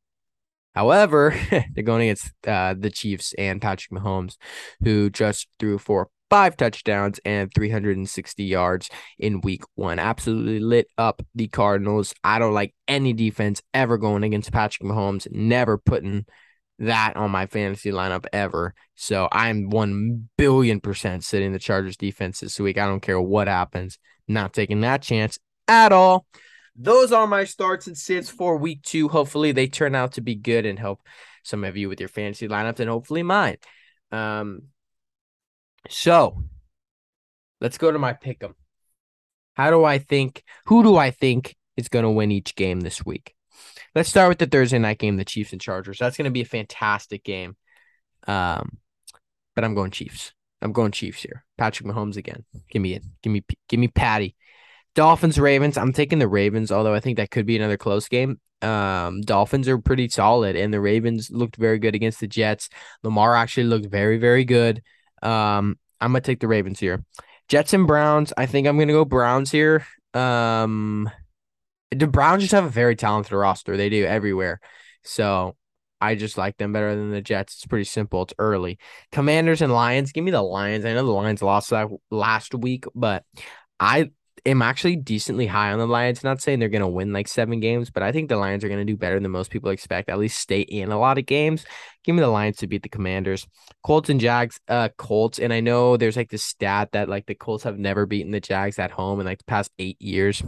However, 0.73 1.35
they're 1.49 1.83
going 1.83 2.03
against 2.03 2.31
uh, 2.47 2.75
the 2.77 2.89
Chiefs 2.89 3.33
and 3.37 3.61
Patrick 3.61 3.91
Mahomes, 3.91 4.37
who 4.83 5.09
just 5.09 5.47
threw 5.59 5.77
for 5.77 6.09
five 6.29 6.55
touchdowns 6.55 7.19
and 7.25 7.53
360 7.53 8.43
yards 8.45 8.89
in 9.19 9.41
week 9.41 9.63
one. 9.75 9.99
Absolutely 9.99 10.61
lit 10.61 10.87
up 10.97 11.21
the 11.35 11.49
Cardinals. 11.49 12.13
I 12.23 12.39
don't 12.39 12.53
like 12.53 12.73
any 12.87 13.11
defense 13.11 13.61
ever 13.73 13.97
going 13.97 14.23
against 14.23 14.51
Patrick 14.51 14.89
Mahomes, 14.89 15.29
never 15.29 15.77
putting 15.77 16.25
that 16.81 17.15
on 17.15 17.31
my 17.31 17.45
fantasy 17.45 17.91
lineup 17.91 18.25
ever. 18.33 18.73
So 18.95 19.27
I'm 19.31 19.69
1 19.69 20.29
billion 20.37 20.81
percent 20.81 21.23
sitting 21.23 21.53
the 21.53 21.59
Chargers 21.59 21.97
defense 21.97 22.39
this 22.39 22.59
week. 22.59 22.77
I 22.77 22.87
don't 22.87 23.01
care 23.01 23.21
what 23.21 23.47
happens. 23.47 23.99
Not 24.27 24.53
taking 24.53 24.81
that 24.81 25.01
chance 25.01 25.37
at 25.67 25.91
all. 25.91 26.25
Those 26.75 27.11
are 27.11 27.27
my 27.27 27.43
starts 27.43 27.87
and 27.87 27.97
sits 27.97 28.29
for 28.29 28.57
week 28.57 28.81
two. 28.81 29.09
Hopefully 29.09 29.51
they 29.51 29.67
turn 29.67 29.93
out 29.93 30.13
to 30.13 30.21
be 30.21 30.35
good 30.35 30.65
and 30.65 30.79
help 30.79 31.01
some 31.43 31.63
of 31.63 31.77
you 31.77 31.89
with 31.89 31.99
your 31.99 32.09
fantasy 32.09 32.47
lineups 32.47 32.79
and 32.79 32.89
hopefully 32.89 33.23
mine. 33.23 33.57
Um, 34.11 34.63
so 35.89 36.43
let's 37.59 37.77
go 37.77 37.91
to 37.91 37.99
my 37.99 38.13
pick 38.13 38.43
'em. 38.43 38.55
How 39.53 39.69
do 39.69 39.83
I 39.83 39.97
think? 39.97 40.43
Who 40.65 40.81
do 40.81 40.97
I 40.97 41.11
think 41.11 41.55
is 41.77 41.89
going 41.89 42.03
to 42.03 42.11
win 42.11 42.31
each 42.31 42.55
game 42.55 42.79
this 42.79 43.05
week? 43.05 43.35
Let's 43.93 44.09
start 44.09 44.29
with 44.29 44.39
the 44.39 44.45
Thursday 44.45 44.79
night 44.79 44.99
game, 44.99 45.17
the 45.17 45.25
Chiefs 45.25 45.51
and 45.51 45.59
Chargers. 45.59 45.97
That's 45.99 46.15
going 46.15 46.25
to 46.25 46.31
be 46.31 46.41
a 46.41 46.45
fantastic 46.45 47.23
game. 47.23 47.57
Um, 48.25 48.77
but 49.53 49.65
I'm 49.65 49.75
going 49.75 49.91
Chiefs. 49.91 50.33
I'm 50.61 50.71
going 50.71 50.91
Chiefs 50.91 51.23
here. 51.23 51.43
Patrick 51.57 51.89
Mahomes 51.89 52.17
again. 52.17 52.45
Give 52.69 52.81
me 52.81 52.93
it. 52.93 53.03
Give 53.21 53.33
me 53.33 53.43
give 53.67 53.79
me 53.79 53.87
Patty. 53.87 54.35
Dolphins 54.95 55.39
Ravens. 55.39 55.77
I'm 55.77 55.93
taking 55.93 56.19
the 56.19 56.27
Ravens, 56.27 56.71
although 56.71 56.93
I 56.93 56.99
think 56.99 57.17
that 57.17 57.31
could 57.31 57.45
be 57.45 57.55
another 57.55 57.77
close 57.77 58.07
game. 58.07 58.39
Um, 58.61 59.21
Dolphins 59.21 59.67
are 59.67 59.79
pretty 59.79 60.07
solid, 60.09 60.55
and 60.55 60.73
the 60.73 60.79
Ravens 60.81 61.31
looked 61.31 61.55
very 61.55 61.79
good 61.79 61.95
against 61.95 62.19
the 62.19 62.27
Jets. 62.27 62.69
Lamar 63.03 63.35
actually 63.35 63.63
looked 63.65 63.87
very 63.87 64.17
very 64.17 64.45
good. 64.45 64.81
Um, 65.21 65.77
I'm 65.99 66.11
gonna 66.11 66.21
take 66.21 66.39
the 66.39 66.47
Ravens 66.47 66.79
here. 66.79 67.03
Jets 67.47 67.73
and 67.73 67.87
Browns. 67.87 68.31
I 68.37 68.45
think 68.45 68.67
I'm 68.67 68.77
gonna 68.77 68.93
go 68.93 69.05
Browns 69.05 69.51
here. 69.51 69.85
Um, 70.13 71.09
the 71.91 72.07
Browns 72.07 72.41
just 72.41 72.53
have 72.53 72.65
a 72.65 72.69
very 72.69 72.95
talented 72.95 73.33
roster. 73.33 73.77
They 73.77 73.89
do 73.89 74.05
everywhere. 74.05 74.59
So 75.03 75.55
I 75.99 76.15
just 76.15 76.37
like 76.37 76.57
them 76.57 76.73
better 76.73 76.95
than 76.95 77.11
the 77.11 77.21
Jets. 77.21 77.55
It's 77.55 77.65
pretty 77.65 77.85
simple. 77.85 78.23
It's 78.23 78.33
early. 78.39 78.79
Commanders 79.11 79.61
and 79.61 79.73
Lions. 79.73 80.11
Give 80.11 80.23
me 80.23 80.31
the 80.31 80.41
Lions. 80.41 80.85
I 80.85 80.93
know 80.93 81.05
the 81.05 81.11
Lions 81.11 81.41
lost 81.41 81.69
that 81.69 81.89
last 82.09 82.55
week, 82.55 82.85
but 82.95 83.23
I 83.79 84.11
am 84.45 84.63
actually 84.63 84.95
decently 84.95 85.45
high 85.45 85.71
on 85.71 85.79
the 85.79 85.85
Lions. 85.85 86.23
Not 86.23 86.41
saying 86.41 86.59
they're 86.59 86.69
going 86.69 86.81
to 86.81 86.87
win 86.87 87.13
like 87.13 87.27
seven 87.27 87.59
games, 87.59 87.91
but 87.91 88.01
I 88.01 88.11
think 88.11 88.29
the 88.29 88.37
Lions 88.37 88.63
are 88.63 88.67
going 88.67 88.79
to 88.79 88.91
do 88.91 88.97
better 88.97 89.19
than 89.19 89.29
most 89.29 89.51
people 89.51 89.69
expect. 89.69 90.09
At 90.09 90.17
least 90.17 90.39
stay 90.39 90.61
in 90.61 90.91
a 90.91 90.99
lot 90.99 91.19
of 91.19 91.25
games. 91.25 91.65
Give 92.03 92.15
me 92.15 92.21
the 92.21 92.29
Lions 92.29 92.57
to 92.57 92.67
beat 92.67 92.81
the 92.81 92.89
Commanders. 92.89 93.45
Colts 93.83 94.09
and 94.09 94.19
Jags. 94.19 94.59
Uh, 94.67 94.89
Colts. 94.97 95.39
And 95.39 95.53
I 95.53 95.59
know 95.59 95.97
there's 95.97 96.17
like 96.17 96.31
this 96.31 96.43
stat 96.43 96.93
that 96.93 97.09
like 97.09 97.27
the 97.27 97.35
Colts 97.35 97.65
have 97.65 97.77
never 97.77 98.05
beaten 98.07 98.31
the 98.31 98.39
Jags 98.39 98.79
at 98.79 98.91
home 98.91 99.19
in 99.19 99.25
like 99.25 99.39
the 99.39 99.43
past 99.43 99.71
eight 99.77 100.01
years. 100.01 100.41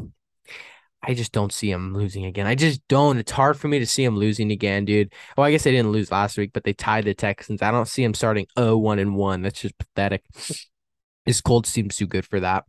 I 1.06 1.14
just 1.14 1.34
don't 1.34 1.52
see 1.52 1.70
him 1.70 1.94
losing 1.94 2.26
again. 2.26 2.48
I 2.48 2.56
just 2.56 2.82
don't. 2.88 3.18
It's 3.18 3.32
hard 3.32 3.60
for 3.60 3.68
me 3.68 3.80
to 3.80 3.86
see 3.86 4.06
him 4.06 4.16
losing 4.16 4.52
again, 4.52 4.86
dude. 4.86 5.12
Well, 5.38 5.46
I 5.46 5.52
guess 5.52 5.64
they 5.64 5.72
didn't 5.72 5.92
lose 5.92 6.12
last 6.12 6.38
week, 6.38 6.52
but 6.54 6.64
they 6.64 6.72
tied 6.72 7.04
the 7.04 7.14
Texans. 7.14 7.62
I 7.62 7.72
don't 7.72 7.88
see 7.88 8.04
him 8.04 8.14
starting 8.14 8.48
0 8.58 8.78
1 8.78 9.00
and 9.00 9.16
1. 9.16 9.42
That's 9.42 9.62
just 9.62 9.78
pathetic. 9.78 10.24
This 11.26 11.42
cold 11.42 11.68
seems 11.68 11.98
too 11.98 12.08
good 12.08 12.26
for 12.26 12.40
that. 12.40 12.64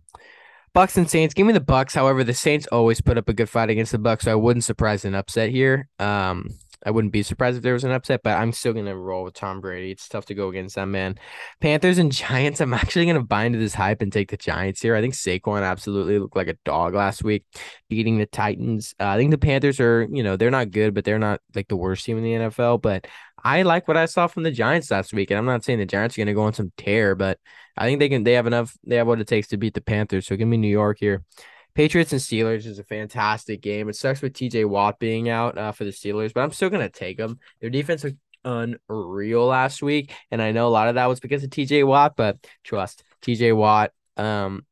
Bucs 0.74 0.96
and 0.96 1.08
Saints. 1.08 1.34
Give 1.34 1.46
me 1.46 1.52
the 1.52 1.60
Bucs. 1.60 1.94
However, 1.94 2.24
the 2.24 2.34
Saints 2.34 2.66
always 2.72 3.00
put 3.00 3.16
up 3.16 3.28
a 3.28 3.32
good 3.32 3.48
fight 3.48 3.70
against 3.70 3.92
the 3.92 3.98
Bucs, 3.98 4.22
so 4.22 4.32
I 4.32 4.34
wouldn't 4.34 4.64
surprise 4.64 5.04
an 5.04 5.14
upset 5.14 5.50
here. 5.50 5.88
Um, 6.00 6.48
I 6.84 6.90
wouldn't 6.90 7.12
be 7.12 7.22
surprised 7.22 7.56
if 7.56 7.62
there 7.62 7.72
was 7.72 7.84
an 7.84 7.90
upset, 7.90 8.22
but 8.22 8.36
I'm 8.36 8.52
still 8.52 8.72
gonna 8.72 8.96
roll 8.96 9.24
with 9.24 9.34
Tom 9.34 9.60
Brady. 9.60 9.90
It's 9.90 10.08
tough 10.08 10.26
to 10.26 10.34
go 10.34 10.48
against 10.48 10.74
that 10.74 10.86
man. 10.86 11.18
Panthers 11.60 11.98
and 11.98 12.12
Giants. 12.24 12.60
I'm 12.60 12.74
actually 12.74 13.06
gonna 13.06 13.22
buy 13.22 13.44
into 13.44 13.58
this 13.58 13.74
hype 13.74 14.02
and 14.02 14.12
take 14.12 14.30
the 14.30 14.36
Giants 14.36 14.82
here. 14.82 14.94
I 14.94 15.00
think 15.00 15.14
Saquon 15.14 15.62
absolutely 15.62 16.18
looked 16.18 16.36
like 16.36 16.48
a 16.48 16.56
dog 16.64 16.94
last 16.94 17.24
week, 17.24 17.44
beating 17.88 18.18
the 18.18 18.26
Titans. 18.26 18.94
Uh, 19.00 19.08
I 19.08 19.16
think 19.16 19.30
the 19.30 19.38
Panthers 19.38 19.80
are, 19.80 20.06
you 20.10 20.22
know, 20.22 20.36
they're 20.36 20.50
not 20.50 20.70
good, 20.70 20.94
but 20.94 21.04
they're 21.04 21.18
not 21.18 21.40
like 21.54 21.68
the 21.68 21.76
worst 21.76 22.04
team 22.04 22.18
in 22.18 22.24
the 22.24 22.32
NFL. 22.32 22.82
But 22.82 23.06
I 23.42 23.62
like 23.62 23.88
what 23.88 23.96
I 23.96 24.06
saw 24.06 24.26
from 24.26 24.42
the 24.42 24.50
Giants 24.50 24.90
last 24.90 25.12
week, 25.12 25.30
and 25.30 25.38
I'm 25.38 25.46
not 25.46 25.64
saying 25.64 25.78
the 25.78 25.86
Giants 25.86 26.16
are 26.16 26.20
gonna 26.20 26.34
go 26.34 26.42
on 26.42 26.54
some 26.54 26.72
tear, 26.76 27.14
but 27.14 27.38
I 27.76 27.86
think 27.86 27.98
they 27.98 28.08
can. 28.08 28.24
They 28.24 28.34
have 28.34 28.46
enough. 28.46 28.76
They 28.84 28.96
have 28.96 29.06
what 29.06 29.20
it 29.20 29.26
takes 29.26 29.48
to 29.48 29.56
beat 29.56 29.74
the 29.74 29.80
Panthers. 29.80 30.26
So 30.26 30.36
give 30.36 30.48
me 30.48 30.56
New 30.56 30.68
York 30.68 30.98
here. 31.00 31.24
Patriots 31.74 32.12
and 32.12 32.20
Steelers 32.20 32.66
is 32.66 32.78
a 32.78 32.84
fantastic 32.84 33.60
game. 33.60 33.88
It 33.88 33.96
sucks 33.96 34.22
with 34.22 34.32
TJ 34.32 34.66
Watt 34.66 34.98
being 34.98 35.28
out 35.28 35.58
uh, 35.58 35.72
for 35.72 35.84
the 35.84 35.90
Steelers, 35.90 36.32
but 36.32 36.42
I'm 36.42 36.52
still 36.52 36.70
going 36.70 36.86
to 36.86 36.92
take 36.92 37.16
them. 37.16 37.38
Their 37.60 37.70
defense 37.70 38.04
was 38.04 38.12
unreal 38.44 39.46
last 39.46 39.82
week, 39.82 40.12
and 40.30 40.40
I 40.40 40.52
know 40.52 40.68
a 40.68 40.70
lot 40.70 40.88
of 40.88 40.94
that 40.94 41.06
was 41.06 41.20
because 41.20 41.42
of 41.42 41.50
TJ 41.50 41.86
Watt, 41.86 42.14
but 42.16 42.38
trust 42.62 43.02
TJ 43.22 43.56
Watt. 43.56 43.92
Um, 44.16 44.64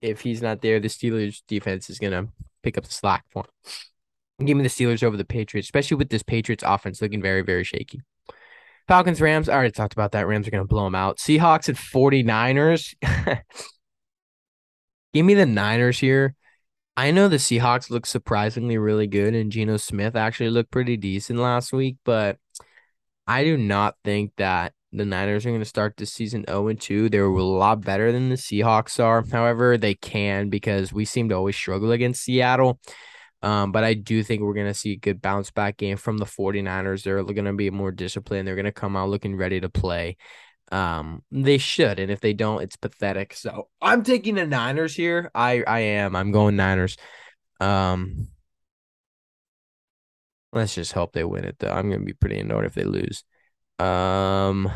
if 0.00 0.20
he's 0.20 0.40
not 0.40 0.60
there, 0.60 0.78
the 0.78 0.88
Steelers 0.88 1.42
defense 1.48 1.90
is 1.90 1.98
going 1.98 2.12
to 2.12 2.30
pick 2.62 2.78
up 2.78 2.84
the 2.84 2.92
slack 2.92 3.24
for 3.30 3.44
him. 4.38 4.46
Give 4.46 4.56
me 4.56 4.62
the 4.62 4.68
Steelers 4.68 5.02
over 5.02 5.16
the 5.16 5.24
Patriots, 5.24 5.66
especially 5.66 5.96
with 5.96 6.10
this 6.10 6.22
Patriots 6.22 6.62
offense 6.64 7.02
looking 7.02 7.22
very, 7.22 7.42
very 7.42 7.64
shaky. 7.64 8.02
Falcons, 8.86 9.20
Rams. 9.20 9.48
I 9.48 9.54
already 9.54 9.72
talked 9.72 9.94
about 9.94 10.12
that. 10.12 10.28
Rams 10.28 10.46
are 10.46 10.52
going 10.52 10.62
to 10.62 10.68
blow 10.68 10.84
them 10.84 10.94
out. 10.94 11.18
Seahawks 11.18 11.68
at 11.68 11.74
49ers. 11.74 12.94
Give 15.16 15.24
me 15.24 15.32
the 15.32 15.46
Niners 15.46 15.98
here. 15.98 16.34
I 16.94 17.10
know 17.10 17.26
the 17.26 17.38
Seahawks 17.38 17.88
look 17.88 18.04
surprisingly 18.04 18.76
really 18.76 19.06
good, 19.06 19.34
and 19.34 19.50
Geno 19.50 19.78
Smith 19.78 20.14
actually 20.14 20.50
looked 20.50 20.70
pretty 20.70 20.98
decent 20.98 21.38
last 21.38 21.72
week, 21.72 21.96
but 22.04 22.36
I 23.26 23.42
do 23.42 23.56
not 23.56 23.94
think 24.04 24.32
that 24.36 24.74
the 24.92 25.06
Niners 25.06 25.46
are 25.46 25.48
going 25.48 25.62
to 25.62 25.64
start 25.64 25.96
this 25.96 26.12
season 26.12 26.44
0 26.46 26.70
2. 26.74 27.08
They're 27.08 27.24
a 27.24 27.42
lot 27.42 27.80
better 27.80 28.12
than 28.12 28.28
the 28.28 28.34
Seahawks 28.34 29.02
are. 29.02 29.24
However, 29.32 29.78
they 29.78 29.94
can 29.94 30.50
because 30.50 30.92
we 30.92 31.06
seem 31.06 31.30
to 31.30 31.34
always 31.34 31.56
struggle 31.56 31.92
against 31.92 32.22
Seattle. 32.22 32.78
Um, 33.40 33.72
but 33.72 33.84
I 33.84 33.94
do 33.94 34.22
think 34.22 34.42
we're 34.42 34.52
going 34.52 34.66
to 34.66 34.74
see 34.74 34.92
a 34.92 34.98
good 34.98 35.22
bounce 35.22 35.50
back 35.50 35.78
game 35.78 35.96
from 35.96 36.18
the 36.18 36.26
49ers. 36.26 37.04
They're 37.04 37.22
going 37.22 37.46
to 37.46 37.54
be 37.54 37.70
more 37.70 37.90
disciplined. 37.90 38.46
They're 38.46 38.54
going 38.54 38.66
to 38.66 38.70
come 38.70 38.96
out 38.96 39.08
looking 39.08 39.36
ready 39.36 39.60
to 39.60 39.70
play. 39.70 40.18
Um, 40.72 41.22
they 41.30 41.58
should, 41.58 41.98
and 42.00 42.10
if 42.10 42.20
they 42.20 42.32
don't, 42.32 42.62
it's 42.62 42.76
pathetic. 42.76 43.34
So 43.34 43.68
I'm 43.80 44.02
taking 44.02 44.34
the 44.34 44.46
Niners 44.46 44.94
here. 44.94 45.30
I 45.34 45.62
I 45.66 45.80
am. 45.80 46.16
I'm 46.16 46.32
going 46.32 46.56
Niners. 46.56 46.96
Um, 47.60 48.28
let's 50.52 50.74
just 50.74 50.92
hope 50.92 51.12
they 51.12 51.24
win 51.24 51.44
it 51.44 51.58
though. 51.58 51.70
I'm 51.70 51.90
gonna 51.90 52.04
be 52.04 52.14
pretty 52.14 52.38
annoyed 52.38 52.64
if 52.64 52.74
they 52.74 52.84
lose. 52.84 53.24
Um, 53.78 54.70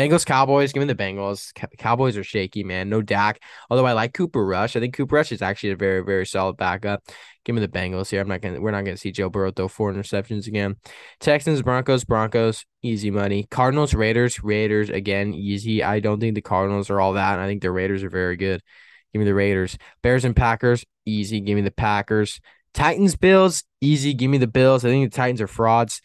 Bengals, 0.00 0.24
Cowboys. 0.24 0.72
Give 0.72 0.80
me 0.80 0.86
the 0.86 0.94
Bengals. 0.94 1.52
Cowboys 1.76 2.16
are 2.16 2.24
shaky, 2.24 2.64
man. 2.64 2.88
No 2.88 3.02
Dak. 3.02 3.38
Although 3.68 3.84
I 3.84 3.92
like 3.92 4.14
Cooper 4.14 4.42
Rush. 4.44 4.74
I 4.74 4.80
think 4.80 4.94
Cooper 4.94 5.16
Rush 5.16 5.30
is 5.30 5.42
actually 5.42 5.72
a 5.72 5.76
very, 5.76 6.02
very 6.02 6.24
solid 6.24 6.56
backup. 6.56 7.02
Give 7.44 7.54
me 7.54 7.60
the 7.60 7.68
Bengals 7.68 8.08
here. 8.08 8.22
I'm 8.22 8.28
not 8.28 8.40
gonna. 8.40 8.62
We're 8.62 8.70
not 8.70 8.86
gonna 8.86 8.96
see 8.96 9.12
Joe 9.12 9.28
Burrow 9.28 9.52
throw 9.52 9.68
four 9.68 9.92
interceptions 9.92 10.46
again. 10.46 10.76
Texans, 11.20 11.60
Broncos, 11.60 12.04
Broncos. 12.04 12.64
Easy 12.82 13.10
money. 13.10 13.46
Cardinals, 13.50 13.92
Raiders, 13.92 14.42
Raiders 14.42 14.88
again. 14.88 15.34
Easy. 15.34 15.82
I 15.82 16.00
don't 16.00 16.18
think 16.18 16.34
the 16.34 16.40
Cardinals 16.40 16.88
are 16.88 16.98
all 16.98 17.12
that. 17.14 17.38
I 17.38 17.46
think 17.46 17.60
the 17.60 17.70
Raiders 17.70 18.02
are 18.02 18.10
very 18.10 18.36
good. 18.36 18.62
Give 19.12 19.20
me 19.20 19.26
the 19.26 19.34
Raiders. 19.34 19.76
Bears 20.02 20.24
and 20.24 20.34
Packers. 20.34 20.82
Easy. 21.04 21.40
Give 21.40 21.56
me 21.56 21.62
the 21.62 21.70
Packers. 21.70 22.40
Titans, 22.72 23.16
Bills. 23.16 23.64
Easy. 23.82 24.14
Give 24.14 24.30
me 24.30 24.38
the 24.38 24.46
Bills. 24.46 24.82
I 24.82 24.88
think 24.88 25.12
the 25.12 25.16
Titans 25.16 25.42
are 25.42 25.46
frauds 25.46 26.00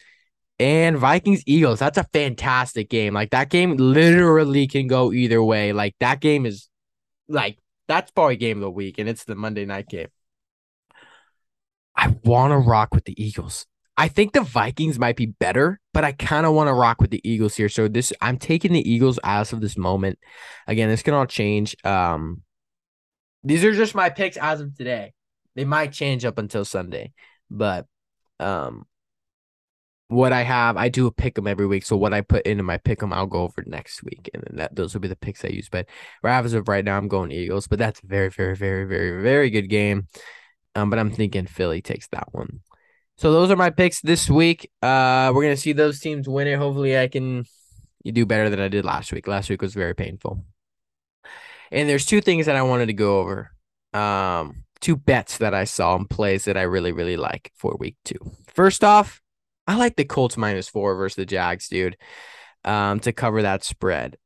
and 0.58 0.96
Vikings 0.96 1.42
Eagles. 1.46 1.78
That's 1.78 1.98
a 1.98 2.06
fantastic 2.12 2.88
game. 2.88 3.14
Like 3.14 3.30
that 3.30 3.50
game 3.50 3.76
literally 3.76 4.66
can 4.66 4.86
go 4.86 5.12
either 5.12 5.42
way. 5.42 5.72
Like 5.72 5.94
that 6.00 6.20
game 6.20 6.46
is 6.46 6.68
like 7.28 7.58
that's 7.88 8.10
probably 8.10 8.36
game 8.36 8.58
of 8.58 8.62
the 8.62 8.70
week, 8.70 8.98
and 8.98 9.08
it's 9.08 9.24
the 9.24 9.34
Monday 9.34 9.64
night 9.64 9.88
game. 9.88 10.08
I 11.96 12.14
want 12.24 12.52
to 12.52 12.58
rock 12.58 12.94
with 12.94 13.04
the 13.04 13.22
Eagles. 13.22 13.66
I 13.96 14.08
think 14.08 14.32
the 14.32 14.42
Vikings 14.42 14.98
might 14.98 15.16
be 15.16 15.26
better, 15.26 15.80
but 15.94 16.04
I 16.04 16.12
kind 16.12 16.44
of 16.44 16.52
want 16.52 16.68
to 16.68 16.74
rock 16.74 17.00
with 17.00 17.10
the 17.10 17.26
Eagles 17.28 17.56
here. 17.56 17.70
So 17.70 17.88
this 17.88 18.12
I'm 18.20 18.36
taking 18.36 18.72
the 18.72 18.90
Eagles 18.90 19.18
as 19.24 19.52
of 19.52 19.60
this 19.60 19.78
moment. 19.78 20.18
Again, 20.66 20.88
this 20.88 21.02
can 21.02 21.14
all 21.14 21.26
change. 21.26 21.76
Um 21.84 22.42
these 23.42 23.64
are 23.64 23.72
just 23.72 23.94
my 23.94 24.10
picks 24.10 24.36
as 24.36 24.60
of 24.60 24.76
today. 24.76 25.12
They 25.54 25.64
might 25.64 25.92
change 25.92 26.24
up 26.24 26.36
until 26.36 26.64
Sunday, 26.64 27.12
but 27.50 27.86
um 28.38 28.84
what 30.08 30.32
I 30.32 30.42
have, 30.42 30.76
I 30.76 30.88
do 30.88 31.06
a 31.06 31.12
pick 31.12 31.36
'em 31.36 31.46
every 31.46 31.66
week. 31.66 31.84
So 31.84 31.96
what 31.96 32.14
I 32.14 32.20
put 32.20 32.46
into 32.46 32.62
my 32.62 32.76
pick 32.78 33.00
them, 33.00 33.12
I'll 33.12 33.26
go 33.26 33.42
over 33.42 33.64
next 33.66 34.02
week, 34.04 34.30
and 34.32 34.42
then 34.42 34.56
that 34.58 34.76
those 34.76 34.94
will 34.94 35.00
be 35.00 35.08
the 35.08 35.16
picks 35.16 35.44
I 35.44 35.48
use. 35.48 35.68
But 35.68 35.86
as 36.24 36.52
of 36.52 36.68
right 36.68 36.84
now, 36.84 36.96
I'm 36.96 37.08
going 37.08 37.32
Eagles. 37.32 37.66
But 37.66 37.78
that's 37.78 38.00
a 38.02 38.06
very, 38.06 38.30
very, 38.30 38.54
very, 38.54 38.84
very, 38.84 39.22
very 39.22 39.50
good 39.50 39.68
game. 39.68 40.06
Um, 40.74 40.90
but 40.90 40.98
I'm 40.98 41.10
thinking 41.10 41.46
Philly 41.46 41.82
takes 41.82 42.06
that 42.08 42.28
one. 42.32 42.60
So 43.18 43.32
those 43.32 43.50
are 43.50 43.56
my 43.56 43.70
picks 43.70 44.00
this 44.00 44.28
week. 44.28 44.70
Uh, 44.82 45.32
we're 45.34 45.42
gonna 45.42 45.56
see 45.56 45.72
those 45.72 46.00
teams 46.00 46.28
win 46.28 46.46
it. 46.46 46.58
Hopefully, 46.58 46.98
I 46.98 47.08
can 47.08 47.44
do 48.04 48.26
better 48.26 48.50
than 48.50 48.60
I 48.60 48.68
did 48.68 48.84
last 48.84 49.12
week. 49.12 49.26
Last 49.26 49.50
week 49.50 49.62
was 49.62 49.74
very 49.74 49.94
painful. 49.94 50.44
And 51.72 51.88
there's 51.88 52.06
two 52.06 52.20
things 52.20 52.46
that 52.46 52.56
I 52.56 52.62
wanted 52.62 52.86
to 52.86 52.92
go 52.92 53.18
over. 53.18 53.50
Um, 53.92 54.64
two 54.80 54.96
bets 54.96 55.38
that 55.38 55.54
I 55.54 55.64
saw 55.64 55.96
in 55.96 56.04
plays 56.04 56.44
that 56.44 56.56
I 56.56 56.62
really, 56.62 56.92
really 56.92 57.16
like 57.16 57.50
for 57.56 57.76
week 57.76 57.96
two. 58.04 58.18
First 58.46 58.84
off, 58.84 59.20
I 59.66 59.76
like 59.76 59.96
the 59.96 60.04
Colts 60.04 60.36
minus 60.36 60.68
four 60.68 60.94
versus 60.94 61.16
the 61.16 61.26
Jags, 61.26 61.68
dude. 61.68 61.96
Um, 62.64 63.00
to 63.00 63.12
cover 63.12 63.42
that 63.42 63.62
spread. 63.62 64.16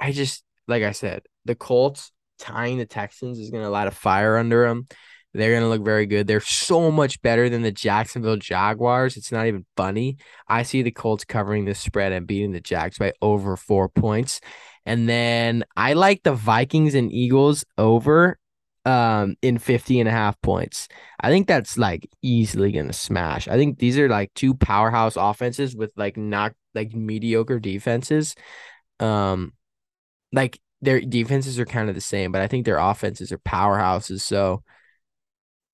I 0.00 0.12
just 0.12 0.42
like 0.66 0.82
I 0.82 0.92
said, 0.92 1.22
the 1.44 1.54
Colts 1.54 2.10
tying 2.38 2.78
the 2.78 2.86
Texans 2.86 3.38
is 3.38 3.50
gonna 3.50 3.70
light 3.70 3.86
a 3.86 3.92
fire 3.92 4.36
under 4.36 4.66
them. 4.66 4.86
They're 5.32 5.54
gonna 5.54 5.68
look 5.68 5.84
very 5.84 6.06
good. 6.06 6.26
They're 6.26 6.40
so 6.40 6.90
much 6.90 7.20
better 7.22 7.48
than 7.48 7.62
the 7.62 7.72
Jacksonville 7.72 8.36
Jaguars. 8.36 9.16
It's 9.16 9.32
not 9.32 9.46
even 9.46 9.66
funny. 9.76 10.16
I 10.48 10.62
see 10.62 10.82
the 10.82 10.90
Colts 10.90 11.24
covering 11.24 11.64
this 11.64 11.80
spread 11.80 12.12
and 12.12 12.26
beating 12.26 12.52
the 12.52 12.60
Jags 12.60 12.98
by 12.98 13.12
over 13.20 13.56
four 13.56 13.88
points. 13.88 14.40
And 14.86 15.08
then 15.08 15.64
I 15.76 15.94
like 15.94 16.22
the 16.22 16.34
Vikings 16.34 16.94
and 16.94 17.12
Eagles 17.12 17.64
over 17.78 18.38
um 18.84 19.36
in 19.40 19.58
50 19.58 20.00
and 20.00 20.08
a 20.08 20.12
half 20.12 20.40
points. 20.42 20.88
I 21.20 21.30
think 21.30 21.46
that's 21.46 21.78
like 21.78 22.08
easily 22.22 22.72
going 22.72 22.88
to 22.88 22.92
smash. 22.92 23.48
I 23.48 23.56
think 23.56 23.78
these 23.78 23.98
are 23.98 24.08
like 24.08 24.32
two 24.34 24.54
powerhouse 24.54 25.16
offenses 25.16 25.74
with 25.74 25.90
like 25.96 26.16
not 26.16 26.52
like 26.74 26.94
mediocre 26.94 27.58
defenses. 27.58 28.34
Um 29.00 29.52
like 30.32 30.58
their 30.82 31.00
defenses 31.00 31.58
are 31.58 31.64
kind 31.64 31.88
of 31.88 31.94
the 31.94 32.00
same, 32.00 32.30
but 32.30 32.42
I 32.42 32.46
think 32.46 32.66
their 32.66 32.78
offenses 32.78 33.32
are 33.32 33.38
powerhouses. 33.38 34.20
So 34.20 34.62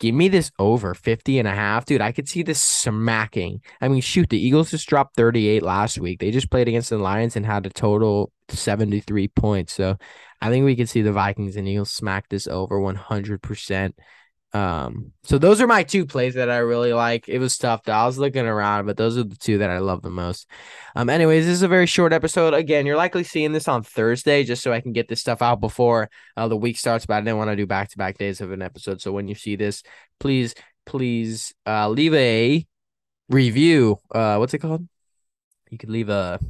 give 0.00 0.14
me 0.14 0.28
this 0.28 0.50
over 0.58 0.94
50 0.94 1.38
and 1.38 1.46
a 1.46 1.54
half, 1.54 1.84
dude. 1.84 2.00
I 2.00 2.10
could 2.10 2.28
see 2.28 2.42
this 2.42 2.60
smacking. 2.60 3.60
I 3.80 3.88
mean, 3.88 4.00
shoot, 4.00 4.30
the 4.30 4.44
Eagles 4.44 4.70
just 4.70 4.88
dropped 4.88 5.14
38 5.14 5.62
last 5.62 5.98
week. 5.98 6.18
They 6.18 6.30
just 6.30 6.50
played 6.50 6.66
against 6.66 6.90
the 6.90 6.98
Lions 6.98 7.36
and 7.36 7.46
had 7.46 7.66
a 7.66 7.70
total 7.70 8.32
73 8.48 9.28
points. 9.28 9.74
So 9.74 9.96
I 10.40 10.48
think 10.48 10.64
we 10.64 10.74
could 10.74 10.88
see 10.88 11.02
the 11.02 11.12
Vikings 11.12 11.54
and 11.56 11.68
Eagles 11.68 11.90
smack 11.90 12.28
this 12.30 12.48
over 12.48 12.80
100%. 12.80 13.92
Um, 14.52 15.12
so 15.22 15.38
those 15.38 15.60
are 15.60 15.66
my 15.66 15.82
two 15.84 16.06
plays 16.06 16.34
that 16.34 16.50
I 16.50 16.58
really 16.58 16.92
like. 16.92 17.28
It 17.28 17.38
was 17.38 17.56
tough. 17.56 17.88
I 17.88 18.06
was 18.06 18.18
looking 18.18 18.46
around, 18.46 18.86
but 18.86 18.96
those 18.96 19.16
are 19.16 19.22
the 19.22 19.36
two 19.36 19.58
that 19.58 19.70
I 19.70 19.78
love 19.78 20.02
the 20.02 20.10
most. 20.10 20.48
Um, 20.96 21.08
anyways, 21.08 21.46
this 21.46 21.54
is 21.54 21.62
a 21.62 21.68
very 21.68 21.86
short 21.86 22.12
episode. 22.12 22.54
Again, 22.54 22.86
you're 22.86 22.96
likely 22.96 23.22
seeing 23.22 23.52
this 23.52 23.68
on 23.68 23.82
Thursday, 23.82 24.42
just 24.42 24.62
so 24.62 24.72
I 24.72 24.80
can 24.80 24.92
get 24.92 25.08
this 25.08 25.20
stuff 25.20 25.42
out 25.42 25.60
before 25.60 26.10
uh, 26.36 26.48
the 26.48 26.56
week 26.56 26.78
starts. 26.78 27.06
But 27.06 27.14
I 27.14 27.20
didn't 27.20 27.38
want 27.38 27.50
to 27.50 27.56
do 27.56 27.66
back 27.66 27.90
to 27.90 27.98
back 27.98 28.18
days 28.18 28.40
of 28.40 28.50
an 28.50 28.62
episode. 28.62 29.00
So 29.00 29.12
when 29.12 29.28
you 29.28 29.34
see 29.34 29.56
this, 29.56 29.82
please, 30.18 30.54
please, 30.84 31.54
uh, 31.66 31.88
leave 31.88 32.14
a 32.14 32.66
review. 33.28 33.98
Uh, 34.12 34.36
what's 34.36 34.54
it 34.54 34.58
called? 34.58 34.86
You 35.70 35.78
could 35.78 35.90
leave 35.90 36.08
a 36.08 36.40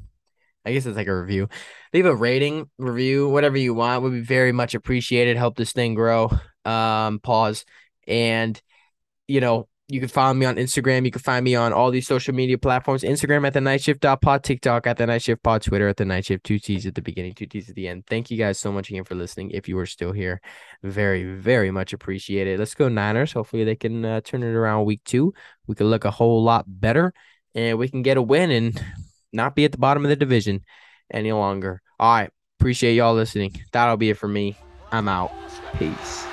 I 0.64 0.72
guess 0.72 0.86
it's 0.86 0.96
like 0.96 1.06
a 1.06 1.18
review. 1.18 1.48
Leave 1.92 2.06
a 2.06 2.14
rating, 2.14 2.68
review, 2.78 3.28
whatever 3.28 3.56
you 3.56 3.72
want 3.74 4.02
would 4.02 4.12
be 4.12 4.20
very 4.20 4.52
much 4.52 4.74
appreciated. 4.74 5.36
Help 5.36 5.56
this 5.56 5.72
thing 5.72 5.94
grow. 5.94 6.30
Um, 6.64 7.18
pause. 7.20 7.64
And 8.10 8.60
you 9.28 9.40
know, 9.40 9.68
you 9.90 10.00
can 10.00 10.08
follow 10.08 10.34
me 10.34 10.46
on 10.46 10.56
Instagram. 10.56 11.04
You 11.04 11.10
can 11.10 11.20
find 11.20 11.44
me 11.44 11.54
on 11.54 11.72
all 11.72 11.90
these 11.90 12.06
social 12.06 12.34
media 12.34 12.58
platforms. 12.58 13.02
Instagram 13.02 13.46
at 13.46 13.52
the 13.52 13.60
night 13.60 13.82
shift 13.82 14.04
pod, 14.20 14.44
TikTok 14.44 14.86
at 14.86 14.96
the 14.96 15.06
night 15.06 15.22
shift 15.22 15.42
pod, 15.42 15.62
Twitter 15.62 15.88
at 15.88 15.96
the 15.96 16.04
night 16.04 16.26
shift, 16.26 16.44
two 16.44 16.58
T's 16.58 16.86
at 16.86 16.94
the 16.94 17.02
beginning, 17.02 17.34
two 17.34 17.46
T's 17.46 17.68
at 17.68 17.74
the 17.74 17.88
end. 17.88 18.06
Thank 18.06 18.30
you 18.30 18.38
guys 18.38 18.58
so 18.58 18.72
much 18.72 18.90
again 18.90 19.04
for 19.04 19.14
listening. 19.14 19.50
If 19.50 19.68
you 19.68 19.78
are 19.78 19.86
still 19.86 20.12
here, 20.12 20.40
very, 20.82 21.34
very 21.34 21.70
much 21.70 21.92
appreciated. 21.92 22.58
Let's 22.58 22.74
go 22.74 22.88
Niners. 22.88 23.32
Hopefully 23.32 23.64
they 23.64 23.76
can 23.76 24.04
uh, 24.04 24.20
turn 24.20 24.42
it 24.42 24.54
around 24.54 24.84
week 24.84 25.02
two. 25.04 25.34
We 25.66 25.74
can 25.74 25.88
look 25.88 26.04
a 26.04 26.10
whole 26.10 26.42
lot 26.42 26.64
better 26.66 27.12
and 27.54 27.78
we 27.78 27.88
can 27.88 28.02
get 28.02 28.16
a 28.16 28.22
win 28.22 28.50
and 28.50 28.84
not 29.32 29.54
be 29.54 29.64
at 29.64 29.72
the 29.72 29.78
bottom 29.78 30.04
of 30.04 30.08
the 30.08 30.16
division 30.16 30.64
any 31.12 31.32
longer. 31.32 31.82
All 31.98 32.14
right. 32.14 32.30
Appreciate 32.58 32.94
y'all 32.94 33.14
listening. 33.14 33.54
That'll 33.72 33.96
be 33.96 34.10
it 34.10 34.18
for 34.18 34.28
me. 34.28 34.56
I'm 34.92 35.08
out. 35.08 35.32
Peace. 35.78 36.29